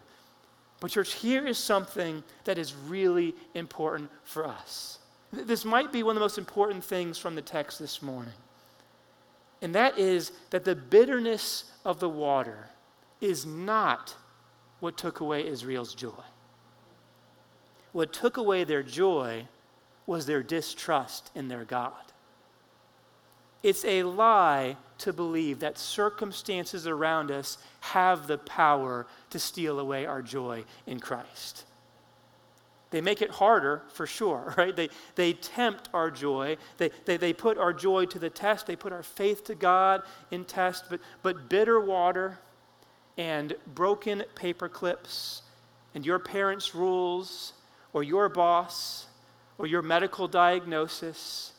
But, 0.80 0.92
church, 0.92 1.14
here 1.14 1.48
is 1.48 1.58
something 1.58 2.24
that 2.44 2.58
is 2.58 2.76
really 2.76 3.34
important 3.54 4.12
for 4.24 4.46
us. 4.46 5.00
This 5.32 5.66
might 5.66 5.92
be 5.92 6.04
one 6.04 6.12
of 6.12 6.20
the 6.20 6.26
most 6.26 6.38
important 6.38 6.84
things 6.84 7.18
from 7.18 7.34
the 7.36 7.42
text 7.42 7.80
this 7.80 8.02
morning. 8.02 8.34
And 9.66 9.74
that 9.74 9.98
is 9.98 10.32
that 10.52 10.64
the 10.64 10.76
bitterness 10.76 11.64
of 11.84 12.00
the 12.00 12.08
water 12.08 12.70
is 13.20 13.48
not 13.48 14.14
what 14.80 14.96
took 14.96 15.22
away 15.22 15.48
Israel's 15.48 15.96
joy. 15.96 16.24
What 17.92 18.14
took 18.14 18.38
away 18.38 18.64
their 18.64 18.84
joy 18.84 19.48
was 20.06 20.28
their 20.28 20.44
distrust 20.44 21.32
in 21.34 21.48
their 21.48 21.64
God. 21.64 21.94
It's 23.64 23.84
a 23.86 24.04
lie 24.04 24.78
to 25.00 25.12
believe 25.12 25.62
that 25.62 25.80
circumstances 25.80 26.86
around 26.86 27.32
us 27.32 27.58
have 27.80 28.28
the 28.28 28.38
power 28.38 29.08
to 29.32 29.40
steal 29.40 29.80
away 29.80 30.06
our 30.06 30.22
joy 30.22 30.64
in 30.86 31.00
Christ. 31.00 31.64
They 32.96 33.02
make 33.02 33.22
it 33.22 33.30
harder, 33.30 33.82
for 33.90 34.08
sure, 34.08 34.54
right? 34.58 34.74
They, 34.74 34.88
they 35.16 35.34
tempt 35.34 35.90
our 35.94 36.10
joy. 36.10 36.56
They, 36.78 36.92
they, 37.04 37.18
they 37.18 37.34
put 37.34 37.58
our 37.58 37.74
joy 37.74 38.06
to 38.06 38.18
the 38.18 38.30
test. 38.30 38.68
They 38.68 38.78
put 38.78 38.94
our 38.94 39.04
faith 39.04 39.44
to 39.48 39.56
God 39.56 40.04
in 40.32 40.46
test. 40.46 40.86
But, 40.90 41.02
but 41.22 41.50
bitter 41.50 41.78
water 41.78 42.40
and 43.18 43.54
broken 43.74 44.24
paper 44.36 44.70
clips 44.70 45.42
and 45.94 46.06
your 46.06 46.20
parents' 46.20 46.74
rules 46.74 47.52
or 47.92 48.02
your 48.02 48.30
boss 48.30 49.08
or 49.58 49.68
your 49.68 49.82
medical 49.82 50.30
diagnosis 50.30 51.52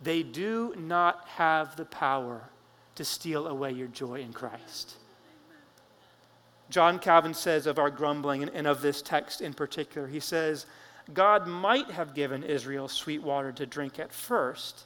they 0.00 0.22
do 0.22 0.72
not 0.78 1.26
have 1.30 1.74
the 1.74 1.84
power 1.84 2.48
to 2.94 3.04
steal 3.04 3.48
away 3.48 3.72
your 3.72 3.88
joy 3.88 4.20
in 4.20 4.32
Christ. 4.32 4.94
John 6.70 7.00
Calvin 7.00 7.34
says 7.34 7.66
of 7.66 7.78
our 7.78 7.90
grumbling 7.90 8.44
and 8.44 8.66
of 8.66 8.80
this 8.80 9.02
text 9.02 9.40
in 9.40 9.52
particular, 9.52 10.06
he 10.06 10.20
says, 10.20 10.66
God 11.12 11.46
might 11.46 11.90
have 11.90 12.14
given 12.14 12.44
Israel 12.44 12.86
sweet 12.86 13.22
water 13.22 13.50
to 13.52 13.66
drink 13.66 13.98
at 13.98 14.12
first, 14.12 14.84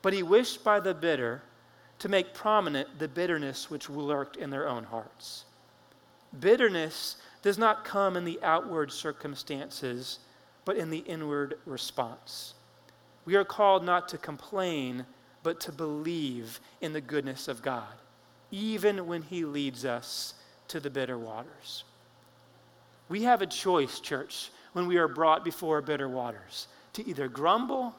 but 0.00 0.14
he 0.14 0.22
wished 0.22 0.64
by 0.64 0.80
the 0.80 0.94
bitter 0.94 1.42
to 1.98 2.08
make 2.08 2.32
prominent 2.32 2.98
the 2.98 3.08
bitterness 3.08 3.68
which 3.70 3.90
lurked 3.90 4.36
in 4.36 4.48
their 4.48 4.66
own 4.66 4.84
hearts. 4.84 5.44
Bitterness 6.38 7.16
does 7.42 7.58
not 7.58 7.84
come 7.84 8.16
in 8.16 8.24
the 8.24 8.40
outward 8.42 8.90
circumstances, 8.90 10.20
but 10.64 10.76
in 10.76 10.88
the 10.88 10.98
inward 10.98 11.58
response. 11.66 12.54
We 13.26 13.34
are 13.36 13.44
called 13.44 13.84
not 13.84 14.08
to 14.10 14.18
complain, 14.18 15.04
but 15.42 15.60
to 15.60 15.72
believe 15.72 16.60
in 16.80 16.94
the 16.94 17.00
goodness 17.02 17.48
of 17.48 17.60
God, 17.60 17.92
even 18.50 19.06
when 19.06 19.20
He 19.20 19.44
leads 19.44 19.84
us 19.84 20.34
to 20.70 20.80
the 20.80 20.90
bitter 20.90 21.18
waters. 21.18 21.84
We 23.08 23.24
have 23.24 23.42
a 23.42 23.46
choice, 23.46 24.00
church, 24.00 24.50
when 24.72 24.86
we 24.86 24.96
are 24.96 25.08
brought 25.08 25.44
before 25.44 25.82
bitter 25.82 26.08
waters 26.08 26.68
to 26.92 27.06
either 27.06 27.28
grumble 27.28 27.94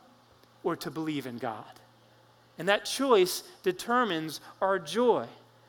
or 0.64 0.76
to 0.78 0.90
believe 0.90 1.28
in 1.28 1.38
God. 1.38 1.80
And 2.58 2.68
that 2.70 2.86
choice 2.86 3.44
determines 3.64 4.40
our 4.62 4.80
joy, 4.80 5.26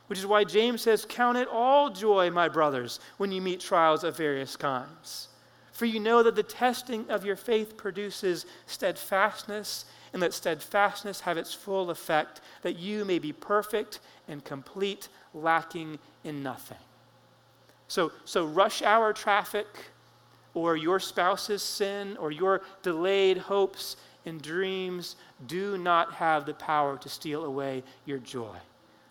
which 0.07 0.19
is 0.19 0.27
why 0.27 0.45
James 0.45 0.83
says, 0.83 1.05
Count 1.09 1.39
it 1.39 1.49
all 1.51 1.91
joy, 1.91 2.31
my 2.31 2.49
brothers, 2.49 3.01
when 3.17 3.33
you 3.33 3.41
meet 3.41 3.61
trials 3.61 4.05
of 4.05 4.17
various 4.17 4.57
kinds. 4.57 5.29
For 5.73 5.87
you 5.87 5.99
know 5.99 6.23
that 6.23 6.37
the 6.37 6.43
testing 6.43 7.11
of 7.11 7.25
your 7.25 7.37
faith 7.37 7.77
produces 7.77 8.47
steadfastness, 8.67 9.87
and 10.13 10.23
that 10.23 10.35
steadfastness 10.35 11.21
have 11.21 11.39
its 11.39 11.55
full 11.55 11.91
effect, 11.91 12.43
that 12.61 12.79
you 12.79 13.05
may 13.05 13.19
be 13.19 13.33
perfect 13.33 14.01
and 14.29 14.45
complete, 14.45 15.09
lacking 15.33 15.99
in 16.23 16.43
nothing. 16.43 16.77
So, 17.93 18.11
so 18.25 18.47
rush 18.47 18.81
hour 18.81 19.13
traffic, 19.13 19.67
or 20.55 20.79
your 20.79 20.99
spouse's 20.99 21.63
sin, 21.63 22.17
or 22.17 22.31
your 22.31 22.63
delayed 22.83 23.37
hopes 23.37 23.97
and 24.25 24.41
dreams 24.41 25.17
do 25.47 25.77
not 25.77 26.15
have 26.15 26.47
the 26.47 26.55
power 26.55 26.97
to 26.97 27.11
steal 27.11 27.45
away 27.45 27.83
your 28.07 28.17
joy. 28.17 28.57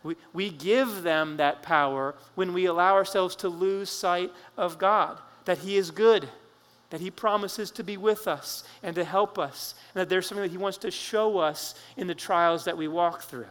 We, 0.02 0.16
we 0.34 0.50
give 0.50 1.04
them 1.04 1.38
that 1.38 1.62
power 1.62 2.16
when 2.34 2.54
we 2.54 2.66
allow 2.66 2.96
ourselves 2.96 3.36
to 3.36 3.50
lose 3.50 3.92
sight 3.92 4.32
of 4.58 4.80
God, 4.80 5.20
that 5.46 5.60
He 5.60 5.78
is 5.78 5.92
good 5.92 6.28
that 6.90 7.02
He 7.02 7.12
promises 7.12 7.70
to 7.72 7.84
be 7.84 7.98
with 7.98 8.28
us 8.28 8.64
and 8.82 8.96
to 8.96 9.04
help 9.04 9.38
us, 9.38 9.76
and 9.94 10.02
that 10.02 10.10
there's 10.10 10.26
something 10.26 10.42
that 10.42 10.52
He 10.52 10.58
wants 10.58 10.80
to 10.80 10.90
show 10.90 11.38
us 11.38 11.76
in 11.98 12.08
the 12.08 12.16
trials 12.16 12.66
that 12.66 12.78
we 12.78 12.88
walk 12.88 13.22
through. 13.22 13.46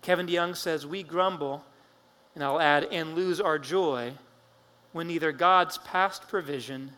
Kevin 0.00 0.26
DeYoung 0.26 0.56
says, 0.56 0.86
We 0.86 1.02
grumble, 1.02 1.62
and 2.36 2.44
I'll 2.44 2.60
add, 2.60 2.84
and 2.92 3.16
lose 3.16 3.40
our 3.40 3.58
joy 3.58 4.12
when 4.92 5.08
neither 5.08 5.32
God's 5.32 5.78
past 5.78 6.28
provision 6.28 6.92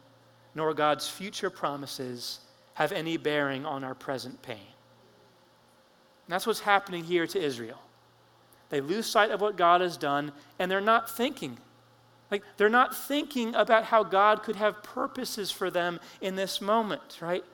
nor 0.54 0.74
God's 0.74 1.08
future 1.08 1.48
promises 1.48 2.40
have 2.74 2.92
any 2.92 3.16
bearing 3.16 3.64
on 3.64 3.84
our 3.84 3.94
present 3.94 4.42
pain. 4.42 4.56
And 6.26 6.34
that's 6.34 6.46
what's 6.46 6.60
happening 6.60 7.04
here 7.04 7.26
to 7.26 7.42
Israel. 7.42 7.80
They 8.68 8.82
lose 8.82 9.06
sight 9.06 9.30
of 9.30 9.40
what 9.40 9.56
God 9.56 9.80
has 9.80 9.96
done, 9.96 10.32
and 10.58 10.70
they're 10.70 10.82
not 10.82 11.10
thinking 11.10 11.56
like 12.30 12.42
they're 12.56 12.68
not 12.68 12.94
thinking 12.94 13.54
about 13.54 13.84
how 13.84 14.02
God 14.02 14.42
could 14.42 14.56
have 14.56 14.82
purposes 14.82 15.50
for 15.50 15.70
them 15.70 15.98
in 16.20 16.36
this 16.36 16.60
moment, 16.60 17.18
right? 17.20 17.44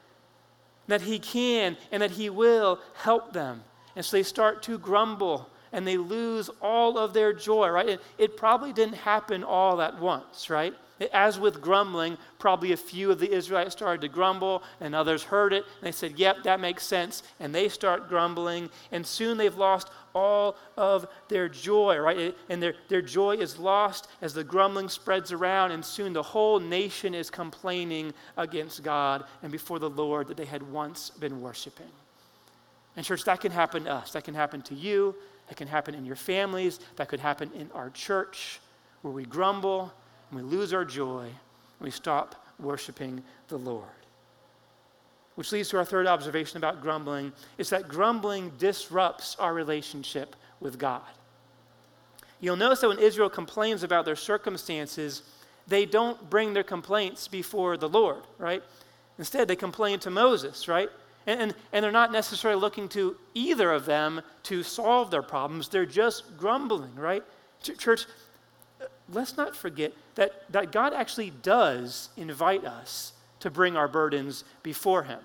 That 0.89 1.03
He 1.03 1.19
can 1.19 1.77
and 1.93 2.03
that 2.03 2.13
He 2.13 2.29
will 2.29 2.81
help 2.95 3.33
them. 3.33 3.63
And 3.95 4.05
so 4.05 4.17
they 4.17 4.23
start 4.23 4.63
to 4.65 4.79
grumble 4.79 5.49
and 5.75 5.87
they 5.87 5.97
lose 5.97 6.49
all 6.63 6.97
of 6.97 7.13
their 7.13 7.33
joy, 7.33 7.69
right? 7.69 7.89
It, 7.89 8.01
it 8.17 8.37
probably 8.37 8.73
didn't 8.73 8.95
happen 8.95 9.43
all 9.43 9.83
at 9.83 9.99
once, 9.99 10.49
right? 10.49 10.73
As 11.13 11.41
with 11.41 11.61
grumbling, 11.61 12.17
probably 12.39 12.71
a 12.71 12.77
few 12.77 13.11
of 13.11 13.19
the 13.19 13.31
Israelites 13.31 13.73
started 13.73 14.01
to 14.03 14.09
grumble, 14.09 14.63
and 14.81 14.95
others 14.95 15.25
heard 15.25 15.53
it, 15.53 15.65
and 15.65 15.89
they 15.89 15.93
said, 15.93 16.17
Yep, 16.17 16.45
that 16.45 16.61
makes 16.61 16.87
sense. 16.87 17.25
And 17.41 17.53
they 17.53 17.69
start 17.69 18.09
grumbling, 18.09 18.71
and 18.93 19.05
soon 19.05 19.37
they've 19.37 19.57
lost 19.57 19.91
all 20.15 20.57
of 20.77 21.09
their 21.29 21.49
joy, 21.49 21.99
right? 21.99 22.37
And 22.49 22.63
their, 22.63 22.75
their 22.89 23.03
joy 23.03 23.37
is 23.37 23.59
lost 23.59 24.07
as 24.23 24.33
the 24.33 24.45
grumbling 24.45 24.89
spreads 24.89 25.33
around, 25.33 25.73
and 25.73 25.85
soon 25.85 26.13
the 26.13 26.23
whole 26.23 26.61
nation 26.61 27.13
is 27.13 27.29
complaining 27.29 28.15
against 28.37 28.85
God 28.85 29.25
and 29.43 29.51
before 29.51 29.81
the 29.81 29.91
Lord 29.91 30.29
that 30.29 30.37
they 30.37 30.45
had 30.45 30.63
once 30.63 31.11
been 31.11 31.41
worshiping. 31.41 31.91
And, 32.97 33.05
church, 33.05 33.25
that 33.25 33.41
can 33.41 33.51
happen 33.51 33.85
to 33.85 33.93
us. 33.93 34.13
That 34.13 34.23
can 34.23 34.35
happen 34.35 34.63
to 34.63 34.75
you. 34.77 35.17
That 35.55 35.59
can 35.59 35.69
happen 35.69 35.95
in 35.95 36.05
your 36.05 36.17
families. 36.17 36.81
That 36.97 37.07
could 37.07 37.21
happen 37.21 37.49
in 37.55 37.71
our 37.77 37.89
church 37.91 38.59
where 39.03 39.15
we 39.15 39.25
grumble 39.25 39.93
and 40.29 40.41
we 40.41 40.45
lose 40.45 40.73
our 40.73 40.85
joy 40.85 41.27
and 41.27 41.81
we 41.81 41.93
stop 41.93 42.45
worshiping 42.59 43.23
the 43.47 43.57
Lord. 43.57 43.85
Which 45.37 45.53
leads 45.53 45.69
to 45.69 45.79
our 45.79 45.85
third 45.85 46.09
observation 46.09 46.57
about 46.57 46.83
grumbling 46.83 47.33
is 47.57 47.71
that 47.71 47.87
grumbling 47.87 48.51
disrupts 48.59 49.37
our 49.39 49.55
relationship 49.55 50.35
with 50.59 50.77
God. 50.77 51.03
You'll 52.41 52.57
notice 52.57 52.81
that 52.81 52.89
when 52.89 52.99
Israel 52.99 53.31
complains 53.31 53.85
about 53.85 54.05
their 54.05 54.17
circumstances, 54.17 55.23
they 55.69 55.87
don't 55.87 56.29
bring 56.29 56.53
their 56.53 56.65
complaints 56.65 57.29
before 57.29 57.77
the 57.77 57.89
Lord, 57.89 58.25
right? 58.39 58.65
Instead, 59.21 59.47
they 59.47 59.55
complain 59.55 60.01
to 60.01 60.11
Moses, 60.11 60.67
right? 60.67 60.91
And, 61.27 61.41
and, 61.41 61.55
and, 61.73 61.85
they're 61.85 61.93
not 61.93 62.13
necessarily 62.13 62.61
looking 62.61 62.89
to 62.91 63.17
either 63.33 63.73
of 63.73 63.87
them 63.87 64.21
to 64.45 64.63
solve 64.63 65.11
their 65.11 65.23
problems. 65.23 65.69
They're 65.69 65.87
just 65.87 66.37
grumbling, 66.37 66.95
right? 66.95 67.23
Ch- 67.63 67.79
church, 67.79 68.07
let's 69.09 69.37
not 69.37 69.57
forget 69.57 69.93
that, 70.17 70.51
that 70.53 70.73
God 70.73 70.93
actually 70.93 71.31
does 71.31 72.11
invite 72.17 72.65
us 72.65 73.13
to 73.41 73.51
bring 73.51 73.77
our 73.77 73.89
burdens 73.89 74.45
before 74.63 75.03
Him. 75.05 75.21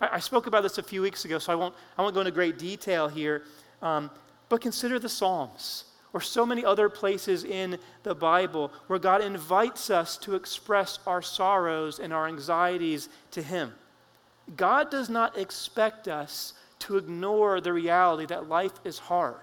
I, 0.00 0.08
I 0.12 0.18
spoke 0.20 0.46
about 0.46 0.62
this 0.62 0.78
a 0.78 0.82
few 0.82 1.02
weeks 1.02 1.24
ago, 1.24 1.38
so 1.38 1.52
I 1.52 1.56
won't, 1.56 1.74
I 1.98 2.02
won't 2.02 2.14
go 2.14 2.20
into 2.20 2.32
great 2.32 2.58
detail 2.58 3.08
here. 3.08 3.42
Um, 3.82 4.10
but 4.48 4.60
consider 4.60 4.98
the 4.98 5.08
Psalms 5.08 5.84
or 6.12 6.20
so 6.20 6.44
many 6.44 6.64
other 6.64 6.88
places 6.88 7.44
in 7.44 7.78
the 8.02 8.14
Bible 8.14 8.72
where 8.88 8.98
God 8.98 9.22
invites 9.22 9.90
us 9.90 10.16
to 10.18 10.34
express 10.34 10.98
our 11.06 11.22
sorrows 11.22 12.00
and 12.00 12.12
our 12.12 12.26
anxieties 12.26 13.08
to 13.30 13.42
Him. 13.42 13.72
God 14.56 14.90
does 14.90 15.08
not 15.08 15.38
expect 15.38 16.08
us 16.08 16.54
to 16.80 16.96
ignore 16.96 17.60
the 17.60 17.72
reality 17.72 18.26
that 18.26 18.48
life 18.48 18.72
is 18.84 18.98
hard. 18.98 19.36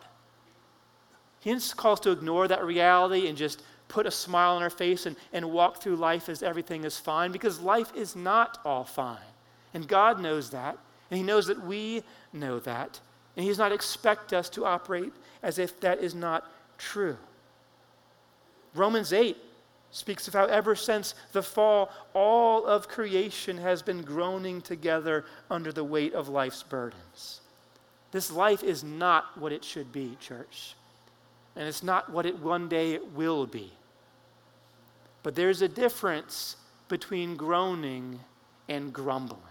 He 1.39 1.52
doesn't 1.52 1.78
call 1.78 1.93
us 1.93 2.00
to 2.02 2.12
ignore 2.12 2.48
that 2.48 2.63
reality 2.63 3.28
and 3.28 3.38
just 3.38 3.62
put 3.88 4.06
a 4.06 4.12
smile 4.12 4.56
on 4.56 4.63
our 4.63 4.70
face 4.70 5.06
and, 5.06 5.15
and 5.32 5.52
walk 5.52 5.82
through 5.82 5.96
life 5.96 6.30
as 6.30 6.43
everything 6.43 6.84
is 6.84 6.98
fine 6.98 7.32
because 7.32 7.60
life 7.60 7.91
is 7.96 8.15
not 8.15 8.60
all 8.65 8.84
fine. 8.84 9.17
And 9.74 9.88
God 9.88 10.20
knows 10.20 10.50
that. 10.50 10.78
And 11.10 11.17
He 11.17 11.24
knows 11.24 11.48
that 11.48 11.63
we 11.63 12.04
know 12.34 12.60
that. 12.60 13.00
And 13.36 13.43
He 13.43 13.50
does 13.50 13.58
not 13.58 13.72
expect 13.72 14.34
us 14.34 14.50
to 14.50 14.65
operate 14.65 15.13
as 15.41 15.60
if 15.60 15.80
that 15.82 16.00
is 16.00 16.15
not 16.15 16.52
true. 16.78 17.17
Romans 18.74 19.13
8 19.13 19.38
speaks 19.91 20.28
of 20.28 20.34
how 20.34 20.45
ever 20.45 20.76
since 20.76 21.15
the 21.32 21.41
fall, 21.41 21.91
all 22.13 22.65
of 22.65 22.88
creation 22.88 23.58
has 23.58 23.82
been 23.82 24.02
groaning 24.02 24.62
together 24.62 25.26
under 25.50 25.71
the 25.71 25.84
weight 25.84 26.13
of 26.13 26.30
life's 26.30 26.63
burdens. 26.63 27.41
This 28.12 28.32
life 28.32 28.63
is 28.63 28.84
not 28.84 29.38
what 29.38 29.52
it 29.52 29.63
should 29.63 29.91
be, 29.91 30.17
church. 30.19 30.76
And 31.56 31.67
it's 31.67 31.84
not 31.84 32.12
what 32.12 32.26
it 32.26 32.38
one 32.39 32.67
day 32.67 33.00
will 33.15 33.47
be. 33.47 33.71
But 35.23 35.36
there's 35.36 35.62
a 35.62 35.67
difference 35.67 36.56
between 36.88 37.36
groaning 37.36 38.19
and 38.69 38.93
grumbling. 38.93 39.41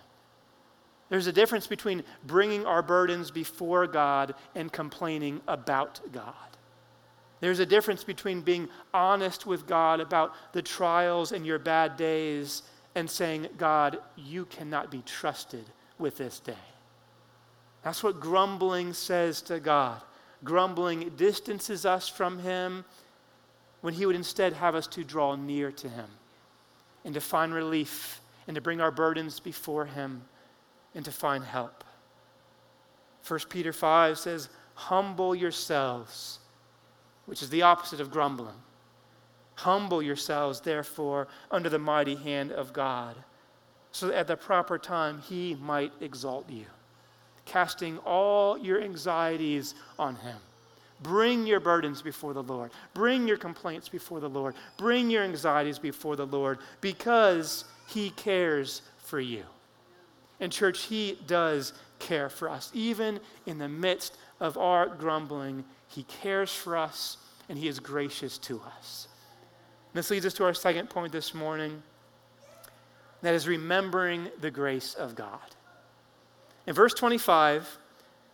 There's 1.08 1.26
a 1.26 1.32
difference 1.32 1.66
between 1.66 2.02
bringing 2.26 2.66
our 2.66 2.82
burdens 2.82 3.30
before 3.30 3.86
God 3.86 4.34
and 4.54 4.72
complaining 4.72 5.40
about 5.46 6.00
God. 6.12 6.55
There's 7.40 7.58
a 7.58 7.66
difference 7.66 8.02
between 8.02 8.40
being 8.40 8.68
honest 8.94 9.46
with 9.46 9.66
God 9.66 10.00
about 10.00 10.34
the 10.52 10.62
trials 10.62 11.32
and 11.32 11.46
your 11.46 11.58
bad 11.58 11.96
days 11.96 12.62
and 12.94 13.10
saying, 13.10 13.48
God, 13.58 13.98
you 14.16 14.46
cannot 14.46 14.90
be 14.90 15.02
trusted 15.04 15.64
with 15.98 16.16
this 16.16 16.40
day. 16.40 16.54
That's 17.82 18.02
what 18.02 18.20
grumbling 18.20 18.94
says 18.94 19.42
to 19.42 19.60
God. 19.60 20.00
Grumbling 20.42 21.12
distances 21.16 21.86
us 21.86 22.08
from 22.08 22.38
Him 22.38 22.84
when 23.80 23.94
He 23.94 24.06
would 24.06 24.16
instead 24.16 24.54
have 24.54 24.74
us 24.74 24.86
to 24.88 25.04
draw 25.04 25.36
near 25.36 25.70
to 25.72 25.88
Him 25.88 26.08
and 27.04 27.14
to 27.14 27.20
find 27.20 27.54
relief 27.54 28.20
and 28.48 28.54
to 28.54 28.60
bring 28.60 28.80
our 28.80 28.90
burdens 28.90 29.40
before 29.40 29.86
Him 29.86 30.22
and 30.94 31.04
to 31.04 31.12
find 31.12 31.44
help. 31.44 31.84
1 33.28 33.40
Peter 33.48 33.72
5 33.72 34.18
says, 34.18 34.48
Humble 34.74 35.34
yourselves, 35.34 36.38
which 37.26 37.42
is 37.42 37.50
the 37.50 37.62
opposite 37.62 38.00
of 38.00 38.10
grumbling. 38.10 38.54
Humble 39.56 40.02
yourselves, 40.02 40.60
therefore, 40.60 41.28
under 41.50 41.68
the 41.68 41.78
mighty 41.78 42.14
hand 42.14 42.52
of 42.52 42.72
God, 42.72 43.16
so 43.92 44.08
that 44.08 44.16
at 44.16 44.26
the 44.26 44.36
proper 44.36 44.78
time 44.78 45.20
He 45.20 45.54
might 45.54 45.92
exalt 46.00 46.48
you, 46.50 46.66
casting 47.44 47.98
all 47.98 48.58
your 48.58 48.82
anxieties 48.82 49.74
on 49.98 50.16
Him. 50.16 50.36
Bring 51.02 51.46
your 51.46 51.60
burdens 51.60 52.00
before 52.00 52.32
the 52.32 52.42
Lord. 52.42 52.70
Bring 52.94 53.28
your 53.28 53.36
complaints 53.36 53.88
before 53.88 54.20
the 54.20 54.30
Lord. 54.30 54.54
Bring 54.78 55.10
your 55.10 55.24
anxieties 55.24 55.78
before 55.78 56.16
the 56.16 56.26
Lord 56.26 56.58
because 56.80 57.64
He 57.86 58.10
cares 58.10 58.82
for 58.98 59.20
you. 59.20 59.42
And, 60.40 60.52
church, 60.52 60.84
He 60.84 61.18
does 61.26 61.72
care 61.98 62.28
for 62.28 62.48
us. 62.48 62.70
Even 62.74 63.20
in 63.46 63.58
the 63.58 63.68
midst 63.68 64.16
of 64.40 64.58
our 64.58 64.86
grumbling, 64.86 65.64
He 65.88 66.04
cares 66.04 66.52
for 66.52 66.76
us 66.76 67.18
and 67.48 67.58
He 67.58 67.68
is 67.68 67.80
gracious 67.80 68.38
to 68.38 68.60
us. 68.78 69.08
And 69.92 69.98
this 69.98 70.10
leads 70.10 70.26
us 70.26 70.34
to 70.34 70.44
our 70.44 70.54
second 70.54 70.90
point 70.90 71.12
this 71.12 71.34
morning 71.34 71.82
that 73.22 73.34
is 73.34 73.48
remembering 73.48 74.28
the 74.40 74.50
grace 74.50 74.94
of 74.94 75.14
God. 75.14 75.40
In 76.66 76.74
verse 76.74 76.94
25, 76.94 77.78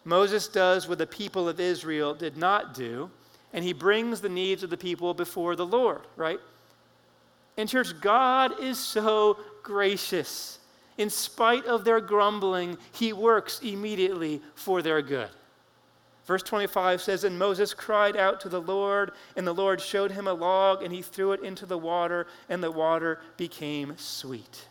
Moses 0.05 0.49
does 0.49 0.89
what 0.89 0.99
the 0.99 1.07
people 1.07 1.49
of 1.49 1.61
Israel 1.61 2.15
did 2.15 2.37
not 2.37 2.75
do, 2.75 3.11
and 3.53 3.65
he 3.65 3.73
brings 3.73 4.21
the 4.21 4.29
needs 4.29 4.63
of 4.63 4.71
the 4.71 4.77
people 4.77 5.15
before 5.15 5.55
the 5.55 5.67
Lord, 5.67 6.01
right? 6.17 6.41
And, 7.57 7.69
church, 7.69 8.01
God 8.01 8.61
is 8.61 8.79
so 8.79 9.39
gracious. 9.63 10.59
In 10.99 11.11
spite 11.11 11.67
of 11.67 11.85
their 11.85 12.01
grumbling, 12.01 12.79
he 12.93 13.13
works 13.13 13.61
immediately 13.61 14.41
for 14.55 14.83
their 14.83 15.03
good. 15.03 15.29
Verse 16.25 16.43
25 16.43 17.03
says, 17.03 17.25
And 17.25 17.39
Moses 17.39 17.75
cried 17.75 18.17
out 18.17 18.41
to 18.41 18.49
the 18.49 18.61
Lord, 18.61 19.13
and 19.37 19.47
the 19.47 19.53
Lord 19.53 19.81
showed 19.81 20.13
him 20.13 20.29
a 20.29 20.33
log, 20.33 20.83
and 20.83 20.93
he 20.93 21.03
threw 21.03 21.33
it 21.33 21.43
into 21.43 21.67
the 21.67 21.79
water, 21.79 22.27
and 22.49 22.63
the 22.63 22.71
water 22.71 23.21
became 23.37 23.95
sweet. 23.97 24.67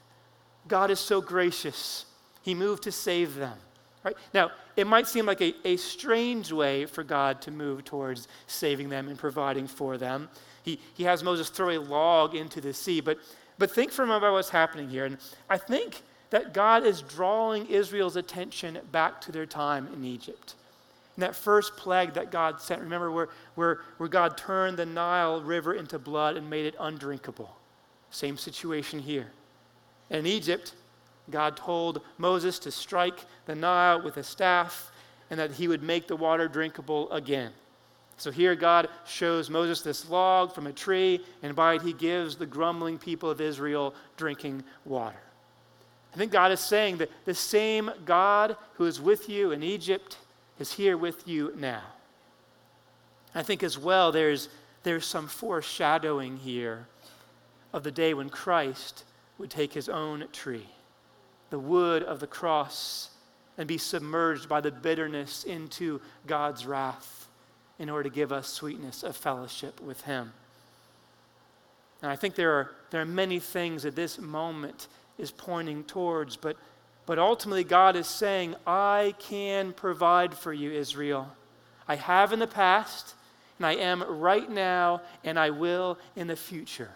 God 0.68 0.90
is 0.92 1.00
so 1.00 1.20
gracious. 1.20 2.06
He 2.42 2.56
moved 2.56 2.84
to 2.84 2.92
save 2.92 3.36
them. 3.36 3.58
Right? 4.04 4.16
Now, 4.34 4.52
it 4.76 4.88
might 4.88 5.08
seem 5.08 5.26
like 5.26 5.42
a, 5.42 5.54
a 5.66 5.78
strange 5.78 6.52
way 6.52 6.86
for 6.86 7.04
God 7.04 7.42
to 7.44 7.52
move 7.52 7.84
towards 7.84 8.28
saving 8.48 8.90
them 8.90 9.10
and 9.10 9.18
providing 9.18 9.68
for 9.68 9.98
them. 9.98 10.30
He, 10.64 10.80
he 10.94 11.04
has 11.04 11.24
Moses 11.24 11.50
throw 11.50 11.70
a 11.70 11.80
log 11.80 12.34
into 12.34 12.62
the 12.62 12.74
sea, 12.74 13.02
but, 13.02 13.20
but 13.58 13.70
think 13.70 13.92
for 13.92 14.04
a 14.04 14.08
moment 14.08 14.24
about 14.24 14.34
what's 14.34 14.50
happening 14.50 14.90
here. 14.90 15.06
And 15.06 15.18
I 15.50 15.58
think 15.58 16.02
that 16.30 16.54
God 16.54 16.86
is 16.86 17.02
drawing 17.02 17.68
Israel's 17.68 18.16
attention 18.16 18.80
back 18.92 19.22
to 19.22 19.32
their 19.32 19.46
time 19.46 19.88
in 19.94 20.04
Egypt. 20.04 20.56
And 21.16 21.24
that 21.24 21.36
first 21.36 21.76
plague 21.76 22.14
that 22.14 22.32
God 22.32 22.62
sent, 22.62 22.82
remember 22.82 23.12
where, 23.12 23.30
where, 23.56 23.82
where 23.98 24.10
God 24.10 24.38
turned 24.38 24.78
the 24.78 24.86
Nile 24.86 25.42
River 25.42 25.74
into 25.74 26.00
blood 26.00 26.38
and 26.38 26.50
made 26.50 26.66
it 26.66 26.76
undrinkable. 26.80 27.56
Same 28.10 28.38
situation 28.38 29.00
here. 29.00 29.32
in 30.10 30.26
Egypt, 30.26 30.74
God 31.30 31.56
told 31.56 32.02
Moses 32.18 32.60
to 32.60 32.72
strike 32.72 33.26
the 33.46 33.56
Nile 33.56 34.02
with 34.02 34.18
a 34.18 34.24
staff 34.24 34.92
and 35.30 35.40
that 35.40 35.52
he 35.52 35.68
would 35.68 35.84
make 35.84 36.08
the 36.08 36.16
water 36.16 36.48
drinkable 36.48 37.12
again. 37.12 37.52
So 38.18 38.30
here 38.30 38.56
God 38.56 38.88
shows 39.08 39.50
Moses 39.50 39.82
this 39.82 40.10
log 40.10 40.54
from 40.54 40.68
a 40.68 40.74
tree, 40.74 41.22
and 41.42 41.56
by 41.56 41.76
it 41.76 41.82
he 41.82 41.94
gives 41.94 42.36
the 42.36 42.46
grumbling 42.46 43.00
people 43.00 43.30
of 43.30 43.42
Israel 43.42 43.96
drinking 44.16 44.64
water. 44.86 45.18
I 46.14 46.18
think 46.18 46.32
God 46.32 46.52
is 46.52 46.60
saying 46.60 46.98
that 46.98 47.10
the 47.26 47.34
same 47.34 47.90
God 48.06 48.58
who 48.74 48.86
is 48.86 49.02
with 49.02 49.30
you 49.30 49.52
in 49.52 49.64
Egypt 49.64 50.18
is 50.60 50.74
here 50.74 50.98
with 50.98 51.28
you 51.28 51.54
now. 51.58 51.84
I 53.34 53.44
think 53.44 53.64
as 53.64 53.78
well 53.78 54.12
there's, 54.12 54.50
there's 54.84 55.06
some 55.06 55.28
foreshadowing 55.28 56.38
here 56.38 56.88
of 57.74 57.84
the 57.84 57.92
day 57.92 58.14
when 58.14 58.30
Christ 58.30 59.06
would 59.38 59.50
take 59.50 59.74
his 59.74 59.90
own 59.90 60.26
tree 60.32 60.68
the 61.52 61.60
wood 61.60 62.02
of 62.02 62.20
the 62.20 62.28
cross 62.28 63.12
and 63.58 63.68
be 63.68 63.78
submerged 63.78 64.50
by 64.50 64.60
the 64.60 64.72
bitterness 64.72 65.44
into 65.44 66.02
God's 66.26 66.66
wrath 66.66 67.28
in 67.78 67.90
order 67.90 68.10
to 68.10 68.16
give 68.16 68.32
us 68.32 68.48
sweetness 68.48 69.04
of 69.04 69.16
fellowship 69.16 69.80
with 69.80 70.02
Him. 70.02 70.32
And 72.02 72.10
I 72.10 72.16
think 72.16 72.36
there 72.36 72.54
are, 72.54 72.72
there 72.90 73.02
are 73.02 73.06
many 73.06 73.40
things 73.40 73.84
that 73.84 73.96
this 73.96 74.18
moment 74.18 74.88
is 75.20 75.30
pointing 75.30 75.84
towards, 75.84 76.36
but, 76.38 76.58
but 77.06 77.20
ultimately, 77.20 77.64
God 77.64 77.96
is 77.96 78.08
saying, 78.08 78.56
I 78.66 79.16
can 79.20 79.74
provide 79.74 80.34
for 80.34 80.54
you, 80.54 80.72
Israel. 80.72 81.32
I 81.88 81.96
have 81.96 82.32
in 82.32 82.40
the 82.40 82.48
past, 82.48 83.16
and 83.58 83.66
I 83.66 83.74
am 83.74 84.04
right 84.04 84.50
now, 84.50 85.02
and 85.24 85.38
I 85.38 85.50
will 85.50 85.98
in 86.16 86.28
the 86.28 86.36
future. 86.36 86.92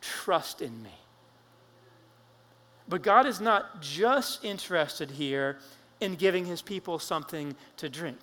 Trust 0.00 0.60
in 0.60 0.82
me. 0.82 0.94
But 2.88 3.02
God 3.02 3.26
is 3.26 3.40
not 3.40 3.80
just 3.80 4.44
interested 4.44 5.10
here 5.10 5.58
in 6.00 6.16
giving 6.16 6.44
his 6.44 6.60
people 6.60 6.98
something 6.98 7.56
to 7.78 7.88
drink. 7.88 8.18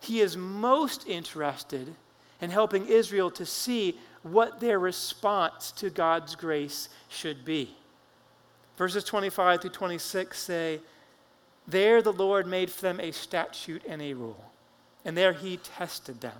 He 0.00 0.20
is 0.20 0.36
most 0.36 1.06
interested 1.06 1.94
in 2.40 2.50
helping 2.50 2.86
Israel 2.86 3.30
to 3.32 3.44
see 3.44 3.98
what 4.22 4.60
their 4.60 4.78
response 4.78 5.72
to 5.72 5.90
God's 5.90 6.34
grace 6.34 6.88
should 7.08 7.44
be. 7.44 7.76
Verses 8.80 9.04
25 9.04 9.60
through 9.60 9.70
26 9.72 10.38
say, 10.38 10.80
There 11.68 12.00
the 12.00 12.14
Lord 12.14 12.46
made 12.46 12.70
for 12.70 12.80
them 12.80 12.98
a 12.98 13.10
statute 13.10 13.82
and 13.86 14.00
a 14.00 14.14
rule, 14.14 14.52
and 15.04 15.14
there 15.14 15.34
he 15.34 15.58
tested 15.58 16.22
them, 16.22 16.38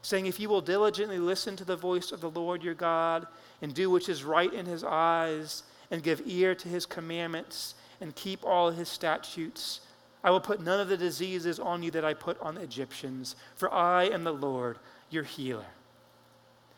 saying, 0.00 0.24
If 0.24 0.40
you 0.40 0.48
will 0.48 0.62
diligently 0.62 1.18
listen 1.18 1.56
to 1.56 1.64
the 1.66 1.76
voice 1.76 2.12
of 2.12 2.22
the 2.22 2.30
Lord 2.30 2.62
your 2.62 2.72
God, 2.72 3.26
and 3.60 3.74
do 3.74 3.90
which 3.90 4.08
is 4.08 4.24
right 4.24 4.50
in 4.50 4.64
his 4.64 4.82
eyes, 4.82 5.62
and 5.90 6.02
give 6.02 6.22
ear 6.24 6.54
to 6.54 6.66
his 6.66 6.86
commandments, 6.86 7.74
and 8.00 8.16
keep 8.16 8.42
all 8.42 8.70
his 8.70 8.88
statutes, 8.88 9.82
I 10.24 10.30
will 10.30 10.40
put 10.40 10.62
none 10.62 10.80
of 10.80 10.88
the 10.88 10.96
diseases 10.96 11.60
on 11.60 11.82
you 11.82 11.90
that 11.90 12.06
I 12.06 12.14
put 12.14 12.40
on 12.40 12.54
the 12.54 12.62
Egyptians, 12.62 13.36
for 13.54 13.70
I 13.70 14.04
am 14.04 14.24
the 14.24 14.32
Lord, 14.32 14.78
your 15.10 15.24
healer. 15.24 15.66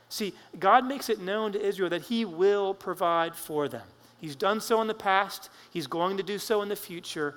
See, 0.08 0.34
God 0.58 0.84
makes 0.84 1.08
it 1.08 1.20
known 1.20 1.52
to 1.52 1.64
Israel 1.64 1.90
that 1.90 2.02
He 2.02 2.24
will 2.24 2.74
provide 2.74 3.36
for 3.36 3.68
them. 3.68 3.86
He's 4.22 4.36
done 4.36 4.60
so 4.60 4.80
in 4.80 4.86
the 4.86 4.94
past, 4.94 5.50
He's 5.72 5.88
going 5.88 6.16
to 6.16 6.22
do 6.22 6.38
so 6.38 6.62
in 6.62 6.68
the 6.68 6.76
future, 6.76 7.34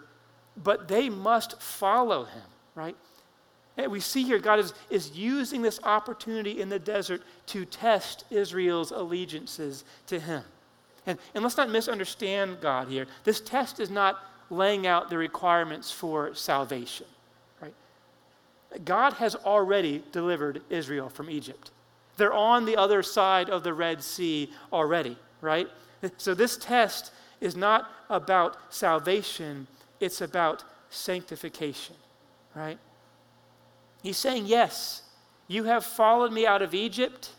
but 0.56 0.88
they 0.88 1.10
must 1.10 1.60
follow 1.60 2.26
Him, 2.26 2.43
right? 2.76 2.95
And 3.76 3.91
we 3.91 4.00
see 4.00 4.21
here 4.21 4.38
God 4.38 4.60
is, 4.60 4.74
is 4.91 5.17
using 5.17 5.63
this 5.63 5.80
opportunity 5.84 6.62
in 6.62 6.69
the 6.69 6.78
desert 6.78 7.24
to 7.48 7.65
test 7.65 8.26
Israel's 8.30 8.91
allegiances 8.91 9.84
to 10.06 10.19
Him. 10.19 10.43
And, 11.08 11.17
and 11.34 11.43
let's 11.43 11.58
not 11.58 11.71
misunderstand 11.71 12.62
God 12.62 12.88
here. 12.88 13.08
This 13.24 13.41
test 13.41 13.80
is 13.80 13.89
not 13.89 14.24
laying 14.52 14.86
out 14.86 15.10
the 15.10 15.17
requirements 15.17 15.91
for 15.91 16.36
salvation. 16.36 17.08
Right? 17.60 17.74
God 18.86 19.13
has 19.13 19.34
already 19.34 20.04
delivered 20.12 20.62
Israel 20.69 21.10
from 21.10 21.32
Egypt. 21.32 21.71
They're 22.17 22.32
on 22.32 22.65
the 22.65 22.78
other 22.78 23.02
side 23.02 23.50
of 23.50 23.63
the 23.63 23.74
Red 23.74 24.04
Sea 24.04 24.52
already, 24.71 25.17
right? 25.41 25.67
So 26.18 26.34
this 26.34 26.58
test 26.58 27.12
is 27.41 27.56
not 27.56 27.89
about 28.10 28.58
salvation, 28.74 29.68
it's 30.00 30.22
about 30.22 30.63
sanctification, 30.89 31.96
right? 32.56 32.78
He's 34.04 34.18
saying, 34.18 34.46
Yes, 34.46 35.04
you 35.48 35.63
have 35.65 35.86
followed 35.86 36.32
me 36.32 36.46
out 36.46 36.62
of 36.62 36.74
Egypt, 36.74 37.32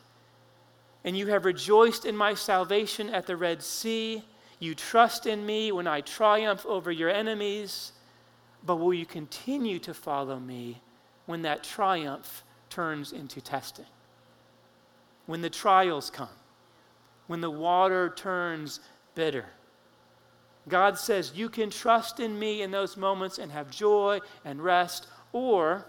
and 1.05 1.17
you 1.17 1.29
have 1.29 1.45
rejoiced 1.45 2.05
in 2.05 2.17
my 2.17 2.35
salvation 2.35 3.09
at 3.11 3.27
the 3.27 3.37
Red 3.37 3.63
Sea 3.63 4.23
you 4.59 4.75
trust 4.75 5.27
in 5.27 5.45
me 5.45 5.71
when 5.73 5.87
I 5.87 6.01
triumph 6.01 6.65
over 6.65 6.91
your 6.91 7.11
enemies, 7.11 7.93
but 8.65 8.77
will 8.77 8.95
you 8.95 9.07
continue 9.07 9.79
to 9.81 9.93
follow 9.93 10.39
me 10.39 10.81
when 11.27 11.43
that 11.43 11.63
triumph 11.63 12.43
turns 12.71 13.13
into 13.13 13.41
testing? 13.41 13.85
When 15.27 15.43
the 15.43 15.51
trials 15.51 16.09
come, 16.09 16.29
when 17.27 17.41
the 17.41 17.51
water 17.51 18.13
turns 18.17 18.81
bitter. 19.15 19.47
God 20.69 20.99
says, 20.99 21.33
You 21.35 21.49
can 21.49 21.71
trust 21.71 22.21
in 22.21 22.39
me 22.39 22.63
in 22.63 22.71
those 22.71 22.97
moments 22.97 23.39
and 23.39 23.51
have 23.53 23.71
joy 23.71 24.21
and 24.45 24.63
rest, 24.63 25.07
or 25.33 25.87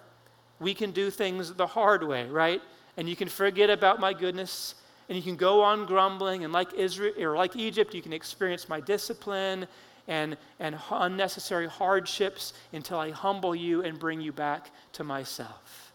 we 0.60 0.73
can 0.73 0.91
do 0.91 1.10
things 1.10 1.54
the 1.54 1.67
hard 1.67 2.04
way, 2.04 2.28
right? 2.28 2.62
And 2.97 3.08
you 3.08 3.15
can 3.15 3.28
forget 3.28 3.69
about 3.69 4.00
my 4.00 4.13
goodness 4.13 4.76
and 5.10 5.15
you 5.15 5.23
can 5.23 5.36
go 5.36 5.62
on 5.62 5.86
grumbling, 5.86 6.43
and 6.43 6.52
like 6.52 6.73
Israel 6.73 7.13
or 7.17 7.38
like 7.38 7.56
Egypt, 7.56 7.93
you 7.93 8.02
can 8.02 8.12
experience 8.12 8.67
my 8.67 8.82
discipline 8.82 9.67
and, 10.08 10.38
and 10.60 10.78
unnecessary 10.91 11.67
hardships 11.67 12.54
until 12.73 13.00
I 13.00 13.12
humble 13.12 13.56
you 13.56 13.84
and 13.84 13.97
bring 13.97 14.19
you 14.19 14.34
back 14.34 14.69
to 14.93 15.04
myself. 15.04 15.93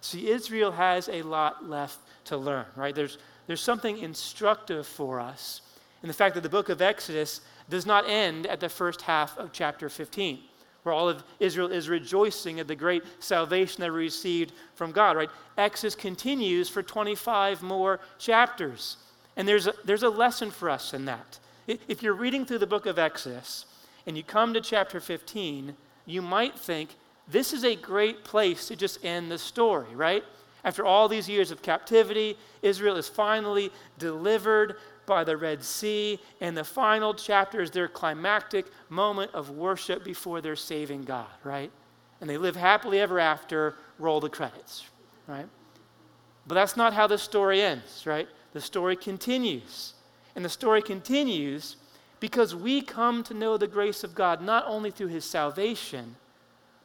See, 0.00 0.28
Israel 0.28 0.70
has 0.72 1.08
a 1.08 1.22
lot 1.22 1.68
left 1.68 1.98
to 2.26 2.36
learn, 2.36 2.66
right? 2.76 2.94
There's, 2.94 3.18
there's 3.46 3.60
something 3.60 3.98
instructive 3.98 4.86
for 4.86 5.20
us 5.20 5.60
in 6.02 6.08
the 6.08 6.14
fact 6.14 6.34
that 6.34 6.42
the 6.42 6.48
book 6.48 6.68
of 6.68 6.82
Exodus 6.82 7.40
does 7.68 7.86
not 7.86 8.08
end 8.08 8.46
at 8.46 8.60
the 8.60 8.68
first 8.68 9.02
half 9.02 9.36
of 9.38 9.52
chapter 9.52 9.88
15 9.88 10.40
where 10.84 10.94
all 10.94 11.08
of 11.08 11.24
Israel 11.40 11.72
is 11.72 11.88
rejoicing 11.88 12.60
at 12.60 12.68
the 12.68 12.76
great 12.76 13.02
salvation 13.18 13.80
they 13.80 13.90
received 13.90 14.52
from 14.74 14.92
God, 14.92 15.16
right? 15.16 15.30
Exodus 15.58 15.94
continues 15.94 16.68
for 16.68 16.82
25 16.82 17.62
more 17.62 18.00
chapters. 18.18 18.98
And 19.36 19.48
there's 19.48 19.66
a, 19.66 19.72
there's 19.84 20.02
a 20.02 20.10
lesson 20.10 20.50
for 20.50 20.70
us 20.70 20.94
in 20.94 21.06
that. 21.06 21.38
If 21.66 22.02
you're 22.02 22.12
reading 22.12 22.44
through 22.44 22.58
the 22.58 22.66
book 22.66 22.84
of 22.84 22.98
Exodus 22.98 23.64
and 24.06 24.16
you 24.16 24.22
come 24.22 24.52
to 24.52 24.60
chapter 24.60 25.00
15, 25.00 25.74
you 26.04 26.20
might 26.20 26.58
think 26.58 26.90
this 27.26 27.54
is 27.54 27.64
a 27.64 27.74
great 27.74 28.22
place 28.22 28.68
to 28.68 28.76
just 28.76 29.02
end 29.02 29.30
the 29.30 29.38
story, 29.38 29.94
right? 29.94 30.22
After 30.64 30.84
all 30.84 31.08
these 31.08 31.28
years 31.28 31.50
of 31.50 31.62
captivity, 31.62 32.38
Israel 32.62 32.96
is 32.96 33.08
finally 33.08 33.70
delivered 33.98 34.76
by 35.06 35.22
the 35.22 35.36
Red 35.36 35.62
Sea, 35.62 36.18
and 36.40 36.56
the 36.56 36.64
final 36.64 37.12
chapter 37.12 37.60
is 37.60 37.70
their 37.70 37.88
climactic 37.88 38.66
moment 38.88 39.30
of 39.34 39.50
worship 39.50 40.02
before 40.02 40.40
their 40.40 40.56
saving 40.56 41.02
God, 41.02 41.26
right? 41.42 41.70
And 42.20 42.30
they 42.30 42.38
live 42.38 42.56
happily 42.56 43.00
ever 43.00 43.20
after, 43.20 43.76
roll 43.98 44.20
the 44.20 44.30
credits, 44.30 44.86
right? 45.26 45.46
But 46.46 46.54
that's 46.54 46.76
not 46.76 46.94
how 46.94 47.06
the 47.06 47.18
story 47.18 47.60
ends, 47.60 48.06
right? 48.06 48.28
The 48.54 48.60
story 48.60 48.96
continues. 48.96 49.94
And 50.34 50.44
the 50.44 50.48
story 50.48 50.80
continues 50.80 51.76
because 52.20 52.54
we 52.54 52.80
come 52.80 53.22
to 53.24 53.34
know 53.34 53.56
the 53.56 53.66
grace 53.66 54.04
of 54.04 54.14
God 54.14 54.40
not 54.40 54.64
only 54.66 54.90
through 54.90 55.08
his 55.08 55.24
salvation, 55.24 56.16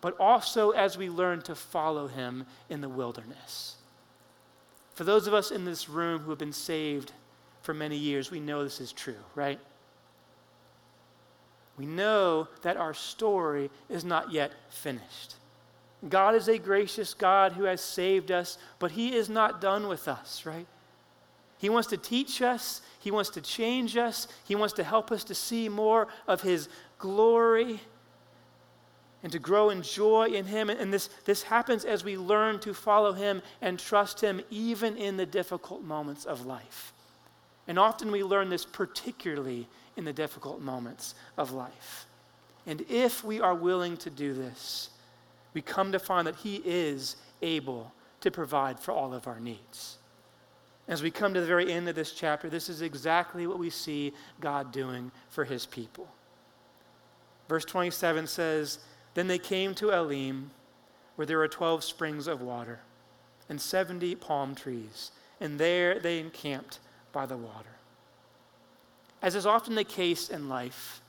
but 0.01 0.19
also 0.19 0.71
as 0.71 0.97
we 0.97 1.09
learn 1.09 1.41
to 1.41 1.55
follow 1.55 2.07
him 2.07 2.45
in 2.69 2.81
the 2.81 2.89
wilderness. 2.89 3.75
For 4.93 5.03
those 5.03 5.27
of 5.27 5.33
us 5.33 5.51
in 5.51 5.65
this 5.65 5.89
room 5.89 6.19
who 6.19 6.29
have 6.29 6.39
been 6.39 6.53
saved 6.53 7.11
for 7.61 7.73
many 7.73 7.97
years, 7.97 8.31
we 8.31 8.39
know 8.39 8.63
this 8.63 8.81
is 8.81 8.91
true, 8.91 9.15
right? 9.35 9.59
We 11.77 11.85
know 11.85 12.49
that 12.61 12.77
our 12.77 12.93
story 12.93 13.69
is 13.87 14.03
not 14.03 14.31
yet 14.31 14.51
finished. 14.69 15.35
God 16.07 16.35
is 16.35 16.47
a 16.47 16.57
gracious 16.57 17.13
God 17.13 17.53
who 17.53 17.63
has 17.63 17.81
saved 17.81 18.31
us, 18.31 18.57
but 18.79 18.91
He 18.91 19.15
is 19.15 19.29
not 19.29 19.61
done 19.61 19.87
with 19.87 20.07
us, 20.07 20.45
right? 20.45 20.67
He 21.57 21.69
wants 21.69 21.89
to 21.89 21.97
teach 21.97 22.41
us, 22.41 22.81
He 22.99 23.11
wants 23.11 23.29
to 23.31 23.41
change 23.41 23.97
us, 23.97 24.27
He 24.45 24.55
wants 24.55 24.73
to 24.75 24.83
help 24.83 25.11
us 25.11 25.23
to 25.25 25.35
see 25.35 25.67
more 25.67 26.07
of 26.27 26.41
His 26.41 26.69
glory 26.97 27.81
and 29.23 29.31
to 29.31 29.39
grow 29.39 29.69
in 29.69 29.81
joy 29.81 30.27
in 30.27 30.45
Him. 30.45 30.69
And 30.69 30.93
this, 30.93 31.09
this 31.25 31.43
happens 31.43 31.85
as 31.85 32.03
we 32.03 32.17
learn 32.17 32.59
to 32.61 32.73
follow 32.73 33.13
Him 33.13 33.41
and 33.61 33.77
trust 33.77 34.21
Him 34.21 34.41
even 34.49 34.95
in 34.97 35.17
the 35.17 35.25
difficult 35.25 35.83
moments 35.83 36.25
of 36.25 36.45
life. 36.45 36.93
And 37.67 37.77
often 37.77 38.11
we 38.11 38.23
learn 38.23 38.49
this 38.49 38.65
particularly 38.65 39.67
in 39.97 40.05
the 40.05 40.13
difficult 40.13 40.61
moments 40.61 41.15
of 41.37 41.51
life. 41.51 42.05
And 42.65 42.83
if 42.89 43.23
we 43.23 43.41
are 43.41 43.55
willing 43.55 43.97
to 43.97 44.09
do 44.09 44.33
this, 44.33 44.89
we 45.53 45.61
come 45.61 45.91
to 45.91 45.99
find 45.99 46.27
that 46.27 46.35
He 46.35 46.61
is 46.65 47.15
able 47.41 47.91
to 48.21 48.31
provide 48.31 48.79
for 48.79 48.91
all 48.91 49.13
of 49.13 49.27
our 49.27 49.39
needs. 49.39 49.97
As 50.87 51.03
we 51.03 51.11
come 51.11 51.33
to 51.33 51.41
the 51.41 51.45
very 51.45 51.71
end 51.71 51.87
of 51.87 51.95
this 51.95 52.13
chapter, 52.13 52.49
this 52.49 52.69
is 52.69 52.81
exactly 52.81 53.45
what 53.45 53.59
we 53.59 53.69
see 53.69 54.13
God 54.39 54.71
doing 54.71 55.11
for 55.29 55.43
His 55.45 55.65
people. 55.65 56.07
Verse 57.47 57.65
27 57.65 58.27
says, 58.27 58.79
Then 59.19 59.27
they 59.27 59.37
came 59.37 59.75
to 59.75 59.91
Elim, 59.91 60.51
where 61.17 61.25
there 61.25 61.39
were 61.39 61.49
12 61.49 61.83
springs 61.83 62.25
of 62.25 62.39
water 62.39 62.79
and 63.49 63.59
70 63.59 64.15
palm 64.15 64.55
trees, 64.55 65.11
and 65.41 65.59
there 65.59 65.99
they 65.99 66.19
encamped 66.19 66.79
by 67.11 67.25
the 67.25 67.35
water. 67.35 67.75
As 69.21 69.35
is 69.35 69.45
often 69.45 69.75
the 69.75 69.83
case 69.83 70.29
in 70.29 70.47
life, 70.47 71.01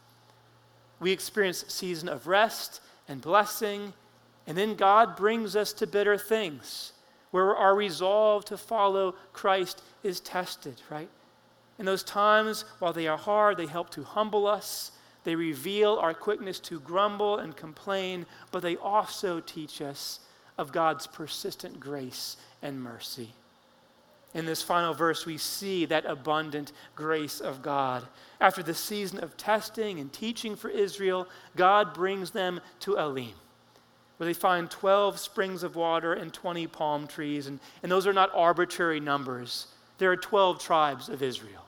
we 0.98 1.12
experience 1.12 1.62
a 1.62 1.70
season 1.70 2.08
of 2.08 2.26
rest 2.26 2.80
and 3.06 3.20
blessing, 3.20 3.92
and 4.44 4.58
then 4.58 4.74
God 4.74 5.14
brings 5.14 5.54
us 5.54 5.72
to 5.74 5.86
bitter 5.86 6.18
things 6.18 6.94
where 7.30 7.54
our 7.54 7.76
resolve 7.76 8.44
to 8.46 8.56
follow 8.56 9.14
Christ 9.32 9.84
is 10.02 10.18
tested, 10.18 10.82
right? 10.90 11.10
In 11.78 11.86
those 11.86 12.02
times, 12.02 12.64
while 12.80 12.92
they 12.92 13.06
are 13.06 13.16
hard, 13.16 13.56
they 13.56 13.66
help 13.66 13.88
to 13.90 14.02
humble 14.02 14.48
us. 14.48 14.90
They 15.30 15.36
reveal 15.36 15.94
our 16.02 16.12
quickness 16.12 16.58
to 16.58 16.80
grumble 16.80 17.38
and 17.38 17.56
complain, 17.56 18.26
but 18.50 18.62
they 18.62 18.74
also 18.74 19.38
teach 19.38 19.80
us 19.80 20.18
of 20.58 20.72
God's 20.72 21.06
persistent 21.06 21.78
grace 21.78 22.36
and 22.62 22.82
mercy. 22.82 23.30
In 24.34 24.44
this 24.44 24.60
final 24.60 24.92
verse, 24.92 25.26
we 25.26 25.38
see 25.38 25.84
that 25.84 26.04
abundant 26.04 26.72
grace 26.96 27.38
of 27.38 27.62
God. 27.62 28.08
After 28.40 28.60
the 28.60 28.74
season 28.74 29.22
of 29.22 29.36
testing 29.36 30.00
and 30.00 30.12
teaching 30.12 30.56
for 30.56 30.68
Israel, 30.68 31.28
God 31.54 31.94
brings 31.94 32.32
them 32.32 32.60
to 32.80 32.96
Elim, 32.96 33.30
where 34.16 34.26
they 34.26 34.34
find 34.34 34.68
12 34.68 35.20
springs 35.20 35.62
of 35.62 35.76
water 35.76 36.12
and 36.12 36.34
20 36.34 36.66
palm 36.66 37.06
trees. 37.06 37.46
And, 37.46 37.60
and 37.84 37.92
those 37.92 38.08
are 38.08 38.12
not 38.12 38.32
arbitrary 38.34 38.98
numbers, 38.98 39.68
there 39.98 40.10
are 40.10 40.16
12 40.16 40.60
tribes 40.60 41.08
of 41.08 41.22
Israel. 41.22 41.66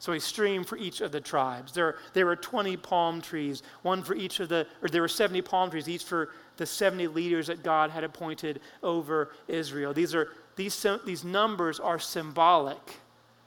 So 0.00 0.14
a 0.14 0.20
stream 0.20 0.64
for 0.64 0.78
each 0.78 1.02
of 1.02 1.12
the 1.12 1.20
tribes. 1.20 1.72
There, 1.72 1.96
there 2.14 2.24
were 2.24 2.34
20 2.34 2.78
palm 2.78 3.20
trees, 3.20 3.62
one 3.82 4.02
for 4.02 4.14
each 4.14 4.40
of 4.40 4.48
the, 4.48 4.66
or 4.82 4.88
there 4.88 5.02
were 5.02 5.08
70 5.08 5.42
palm 5.42 5.70
trees, 5.70 5.90
each 5.90 6.04
for 6.04 6.30
the 6.56 6.64
70 6.64 7.08
leaders 7.08 7.48
that 7.48 7.62
God 7.62 7.90
had 7.90 8.02
appointed 8.02 8.60
over 8.82 9.32
Israel. 9.46 9.92
These, 9.92 10.14
are, 10.14 10.30
these, 10.56 10.86
these 11.04 11.22
numbers 11.22 11.78
are 11.78 11.98
symbolic 11.98 12.80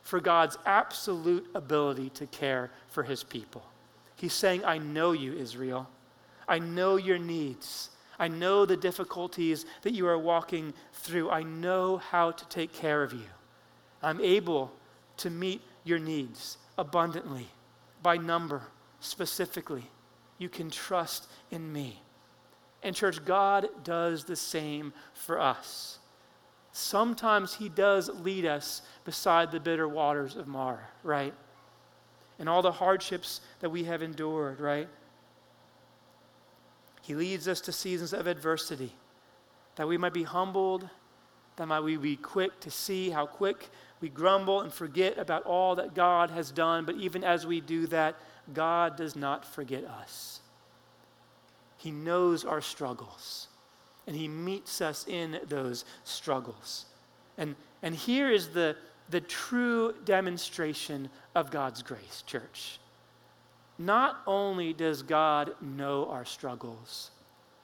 for 0.04 0.20
God's 0.20 0.56
absolute 0.68 1.48
ability 1.56 2.12
to 2.12 2.28
care 2.28 2.70
for 2.88 3.02
his 3.02 3.24
people. 3.24 3.64
He's 4.16 4.34
saying, 4.34 4.64
I 4.64 4.78
know 4.78 5.12
you, 5.12 5.34
Israel. 5.34 5.90
I 6.48 6.60
know 6.60 6.98
your 6.98 7.18
needs. 7.18 7.90
I 8.20 8.28
know 8.28 8.68
the 8.68 8.78
difficulties 8.78 9.66
that 9.82 9.94
you 9.94 10.06
are 10.06 10.20
walking 10.20 10.76
through. 10.94 11.32
I 11.32 11.42
know 11.42 11.98
how 11.98 12.30
to 12.30 12.46
take 12.46 12.74
care 12.74 13.02
of 13.02 13.12
you. 13.12 13.26
I'm 14.04 14.22
able 14.22 14.72
to 15.18 15.32
meet 15.32 15.62
your 15.84 16.00
needs 16.00 16.58
abundantly, 16.78 17.48
by 18.02 18.18
number, 18.18 18.62
specifically. 19.00 19.84
You 20.38 20.50
can 20.50 20.70
trust 20.70 21.28
in 21.52 21.72
me. 21.72 22.02
And, 22.82 22.96
church, 22.96 23.24
God 23.24 23.70
does 23.84 24.26
the 24.26 24.36
same 24.36 24.94
for 25.14 25.40
us. 25.40 26.00
Sometimes 26.72 27.56
He 27.56 27.70
does 27.70 28.10
lead 28.10 28.46
us 28.46 28.82
beside 29.06 29.52
the 29.52 29.60
bitter 29.60 29.88
waters 29.88 30.36
of 30.36 30.48
Marah, 30.48 30.88
right? 31.04 31.34
And 32.40 32.50
all 32.50 32.62
the 32.62 32.72
hardships 32.72 33.42
that 33.60 33.70
we 33.70 33.84
have 33.84 34.02
endured, 34.02 34.60
right? 34.60 34.90
He 37.04 37.16
leads 37.16 37.48
us 37.48 37.62
to 37.62 37.72
seasons 37.72 38.14
of 38.14 38.28
adversity 38.28 38.96
that 39.76 39.88
we 39.88 39.98
might 39.98 40.14
be 40.14 40.24
humbled, 40.24 40.90
that 41.56 41.68
might 41.68 41.82
we 41.82 41.98
be 41.98 42.16
quick 42.16 42.60
to 42.62 42.72
see 42.72 43.10
how 43.10 43.26
quick 43.26 43.70
we 44.02 44.10
grumble 44.10 44.62
and 44.62 44.74
forget 44.74 45.18
about 45.18 45.44
all 45.44 45.76
that 45.76 45.94
God 45.94 46.30
has 46.32 46.52
done, 46.52 46.86
but 46.86 46.96
even 46.96 47.24
as 47.24 47.46
we 47.46 47.62
do 47.62 47.88
that, 47.88 48.16
God 48.54 48.98
does 48.98 49.16
not 49.16 49.46
forget 49.46 49.86
us. 49.86 50.42
He 51.78 51.92
knows 51.92 52.44
our 52.44 52.62
struggles, 52.62 53.48
and 54.08 54.16
He 54.16 54.28
meets 54.28 54.82
us 54.82 55.06
in 55.08 55.40
those 55.48 55.86
struggles. 56.04 56.86
And, 57.38 57.56
and 57.82 57.96
here 57.96 58.30
is 58.30 58.50
the, 58.50 58.76
the 59.10 59.22
true 59.22 59.94
demonstration 60.06 61.10
of 61.36 61.52
God's 61.52 61.82
grace, 61.82 62.24
church. 62.26 62.80
Not 63.78 64.22
only 64.28 64.74
does 64.74 65.02
God 65.02 65.54
know 65.62 66.10
our 66.10 66.26
struggles, 66.26 67.12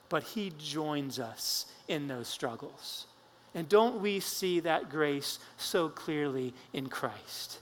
but 0.08 0.24
He 0.24 0.54
joins 0.58 1.20
us 1.20 1.66
in 1.88 2.08
those 2.08 2.28
struggles. 2.28 3.08
And 3.60 3.68
don't 3.68 4.00
we 4.00 4.22
see 4.22 4.62
that 4.62 4.90
grace 4.90 5.38
so 5.58 5.90
clearly 5.90 6.54
in 6.72 6.88
Christ? 6.88 7.60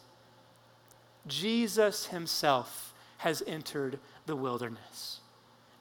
Jesus 1.25 2.05
himself 2.05 2.93
has 3.17 3.41
entered 3.47 3.97
the 4.27 4.35
wilderness. 4.35 5.21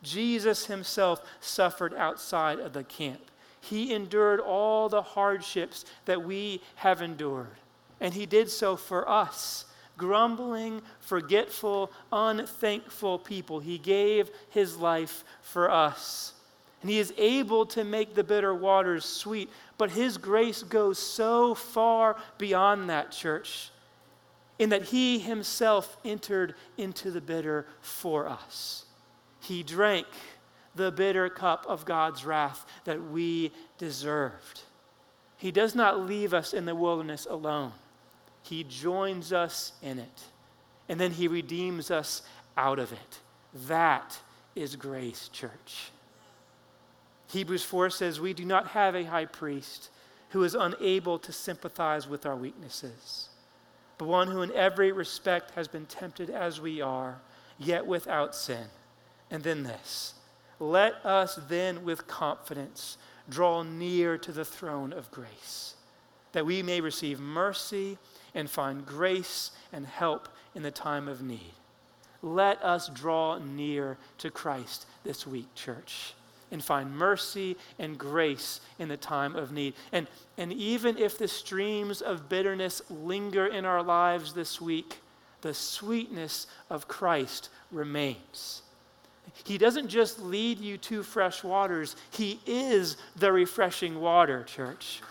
Jesus 0.03 0.65
himself 0.65 1.21
suffered 1.41 1.93
outside 1.93 2.61
of 2.61 2.73
the 2.73 2.83
camp. 2.83 3.31
He 3.61 3.93
endured 3.93 4.41
all 4.41 4.89
the 4.89 5.03
hardships 5.03 5.85
that 6.07 6.25
we 6.25 6.63
have 6.77 7.03
endured. 7.03 7.59
And 8.01 8.15
he 8.15 8.25
did 8.25 8.49
so 8.49 8.75
for 8.75 9.07
us, 9.07 9.67
grumbling, 9.99 10.81
forgetful, 10.99 11.93
unthankful 12.11 13.19
people. 13.19 13.61
He 13.61 13.77
gave 13.77 14.31
his 14.49 14.79
life 14.79 15.25
for 15.43 15.71
us. 15.71 16.33
And 16.83 16.91
he 16.91 16.99
is 16.99 17.13
able 17.17 17.67
to 17.67 17.85
make 17.85 18.15
the 18.15 18.25
bitter 18.25 18.55
waters 18.55 19.05
sweet. 19.05 19.51
But 19.79 19.91
his 19.91 20.19
grace 20.19 20.63
goes 20.63 20.99
so 20.99 21.55
far 21.55 22.17
beyond 22.39 22.91
that, 22.91 23.11
church, 23.11 23.71
in 24.59 24.71
that 24.71 24.85
he 24.85 25.19
himself 25.19 25.97
entered 26.05 26.55
into 26.77 27.11
the 27.11 27.21
bitter 27.21 27.67
for 27.81 28.29
us. 28.29 28.85
He 29.41 29.63
drank 29.63 30.07
the 30.75 30.93
bitter 30.93 31.29
cup 31.29 31.65
of 31.69 31.85
God's 31.85 32.25
wrath 32.25 32.67
that 32.85 33.03
we 33.11 33.51
deserved. 33.79 34.63
He 35.39 35.51
does 35.51 35.75
not 35.75 36.01
leave 36.01 36.33
us 36.33 36.53
in 36.55 36.65
the 36.65 36.75
wilderness 36.75 37.27
alone, 37.29 37.73
He 38.43 38.65
joins 38.65 39.33
us 39.33 39.73
in 39.83 39.99
it. 39.99 40.23
And 40.89 41.01
then 41.01 41.11
He 41.11 41.27
redeems 41.27 41.91
us 41.91 42.23
out 42.57 42.79
of 42.79 42.93
it. 42.93 43.21
That 43.67 44.17
is 44.55 44.77
grace, 44.77 45.29
church. 45.29 45.91
Hebrews 47.29 47.65
4 47.65 47.91
says, 47.91 48.21
We 48.21 48.35
do 48.35 48.45
not 48.45 48.69
have 48.69 48.95
a 48.95 49.05
high 49.05 49.25
priest 49.25 49.91
who 50.31 50.45
is 50.45 50.55
unable 50.55 51.19
to 51.21 51.33
sympathize 51.33 52.09
with 52.09 52.27
our 52.27 52.37
weaknesses, 52.37 53.29
but 53.99 54.09
one 54.09 54.29
who 54.29 54.43
in 54.43 54.53
every 54.53 54.93
respect 54.93 55.53
has 55.53 55.69
been 55.69 55.87
tempted 55.87 56.31
as 56.31 56.61
we 56.61 56.81
are, 56.81 57.21
yet 57.59 57.87
without 57.87 58.35
sin. 58.35 58.67
And 59.31 59.43
then 59.43 59.63
this 59.65 60.15
let 60.59 61.05
us 61.05 61.39
then 61.49 61.85
with 61.85 62.07
confidence 62.07 62.97
draw 63.29 63.63
near 63.63 64.17
to 64.19 64.33
the 64.33 64.45
throne 64.45 64.93
of 64.93 65.11
grace, 65.11 65.75
that 66.33 66.47
we 66.47 66.63
may 66.63 66.81
receive 66.81 67.19
mercy 67.19 67.99
and 68.35 68.49
find 68.49 68.87
grace 68.87 69.51
and 69.73 69.87
help 69.87 70.29
in 70.55 70.63
the 70.63 70.71
time 70.71 71.09
of 71.09 71.23
need. 71.23 71.55
Let 72.23 72.63
us 72.63 72.89
draw 72.89 73.39
near 73.39 73.99
to 74.19 74.31
Christ 74.31 74.87
this 75.05 75.27
week, 75.27 75.55
church 75.55 76.15
and 76.57 76.65
find 76.65 76.97
mercy 76.97 77.55
and 77.79 77.99
grace 77.99 78.63
in 78.79 78.89
the 78.89 78.97
time 78.97 79.37
of 79.37 79.53
need. 79.53 79.75
And, 79.93 80.07
and 80.39 80.51
even 80.55 80.97
if 80.97 81.19
the 81.19 81.29
streams 81.29 82.01
of 82.01 82.31
bitterness 82.31 82.81
linger 82.89 83.47
in 83.47 83.67
our 83.67 83.83
lives 83.83 84.33
this 84.33 84.59
week, 84.59 85.01
the 85.43 85.53
sweetness 85.53 86.47
of 86.71 86.89
Christ 86.89 87.51
remains. 87.71 88.63
He 89.45 89.59
doesn't 89.59 89.89
just 89.89 90.19
lead 90.19 90.59
you 90.59 90.79
to 90.79 91.03
fresh 91.03 91.45
waters, 91.45 91.95
He 92.11 92.41
is 92.47 92.97
the 93.17 93.31
refreshing 93.31 94.01
water, 94.01 94.43
church. 94.45 95.03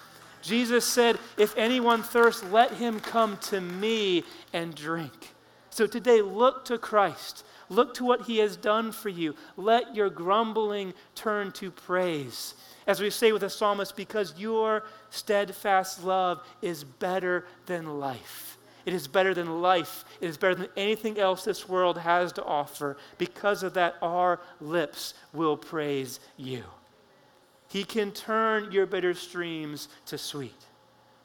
Jesus 0.42 0.84
said, 0.84 1.20
If 1.38 1.56
anyone 1.56 2.02
thirsts, 2.02 2.44
let 2.46 2.72
him 2.72 3.00
come 3.00 3.38
to 3.50 3.62
me 3.62 4.24
and 4.52 4.74
drink. 4.74 5.34
So 5.70 5.86
today, 5.86 6.24
look 6.24 6.66
to 6.66 6.80
Christ. 6.80 7.46
Look 7.70 7.94
to 7.96 8.06
what 8.06 8.24
he 8.24 8.38
has 8.40 8.58
done 8.58 8.92
for 8.92 9.10
you. 9.10 9.36
Let 9.58 9.96
your 9.96 10.10
grumbling 10.10 10.94
turn 11.16 11.52
to 11.54 11.72
praise. 11.72 12.54
As 12.88 13.02
we 13.02 13.10
say 13.10 13.32
with 13.32 13.42
the 13.42 13.50
psalmist, 13.50 13.96
because 13.96 14.34
your 14.38 14.84
steadfast 15.10 16.04
love 16.04 16.42
is 16.62 16.84
better 16.84 17.46
than 17.66 18.00
life. 18.00 18.58
It 18.86 18.94
is 18.94 19.08
better 19.08 19.34
than 19.34 19.62
life. 19.62 20.06
It 20.22 20.30
is 20.30 20.38
better 20.38 20.54
than 20.54 20.70
anything 20.78 21.18
else 21.18 21.44
this 21.44 21.68
world 21.68 21.98
has 21.98 22.32
to 22.34 22.44
offer. 22.44 22.98
Because 23.18 23.64
of 23.64 23.74
that, 23.74 23.96
our 24.02 24.40
lips 24.62 25.16
will 25.34 25.58
praise 25.58 26.20
you. 26.38 26.64
He 27.68 27.84
can 27.84 28.12
turn 28.12 28.72
your 28.72 28.86
bitter 28.86 29.16
streams 29.16 29.90
to 30.06 30.20
sweet. 30.20 30.54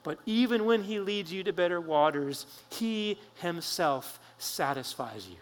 But 0.02 0.18
even 0.24 0.64
when 0.64 0.82
He 0.82 1.00
leads 1.00 1.30
you 1.30 1.44
to 1.44 1.52
better 1.52 1.82
waters, 1.82 2.46
He 2.70 3.18
Himself 3.36 4.18
satisfies 4.38 5.28
you. 5.28 5.36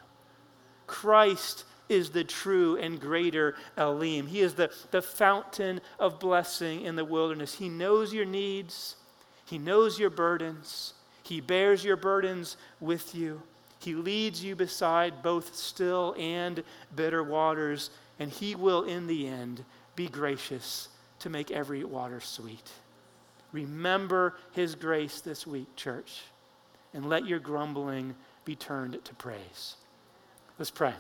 Christ 0.89 1.65
is 1.89 2.11
the 2.11 2.25
true 2.25 2.77
and 2.77 3.01
greater 3.01 3.55
Elim. 3.77 4.27
He 4.27 4.41
is 4.41 4.55
the, 4.55 4.71
the 4.91 5.03
fountain 5.03 5.81
of 5.99 6.19
blessing 6.19 6.83
in 6.83 6.97
the 6.97 7.05
wilderness. 7.05 7.55
He 7.55 7.69
knows 7.69 8.13
your 8.13 8.25
needs, 8.25 8.97
He 9.47 9.59
knows 9.59 9.99
your 9.99 10.11
burdens, 10.11 10.95
He 11.23 11.41
bears 11.41 11.85
your 11.85 11.97
burdens 11.97 12.57
with 12.81 13.15
you. 13.15 13.43
He 13.81 13.95
leads 13.95 14.43
you 14.43 14.57
beside 14.57 15.23
both 15.23 15.55
still 15.55 16.15
and 16.19 16.65
bitter 16.97 17.23
waters, 17.23 17.91
and 18.19 18.31
He 18.31 18.57
will, 18.57 18.83
in 18.83 19.07
the 19.07 19.29
end, 19.29 19.65
be 19.95 20.09
gracious 20.09 20.89
to 21.21 21.31
make 21.31 21.51
every 21.51 21.85
water 21.85 22.21
sweet. 22.21 22.71
Remember 23.53 24.35
His 24.53 24.75
grace 24.75 25.21
this 25.21 25.47
week, 25.47 25.75
church, 25.77 26.23
and 26.93 27.09
let 27.09 27.25
your 27.25 27.39
grumbling 27.39 28.15
be 28.45 28.57
turned 28.57 28.99
to 29.05 29.15
praise. 29.15 29.77
Let's 30.59 30.73
pray. 30.73 30.93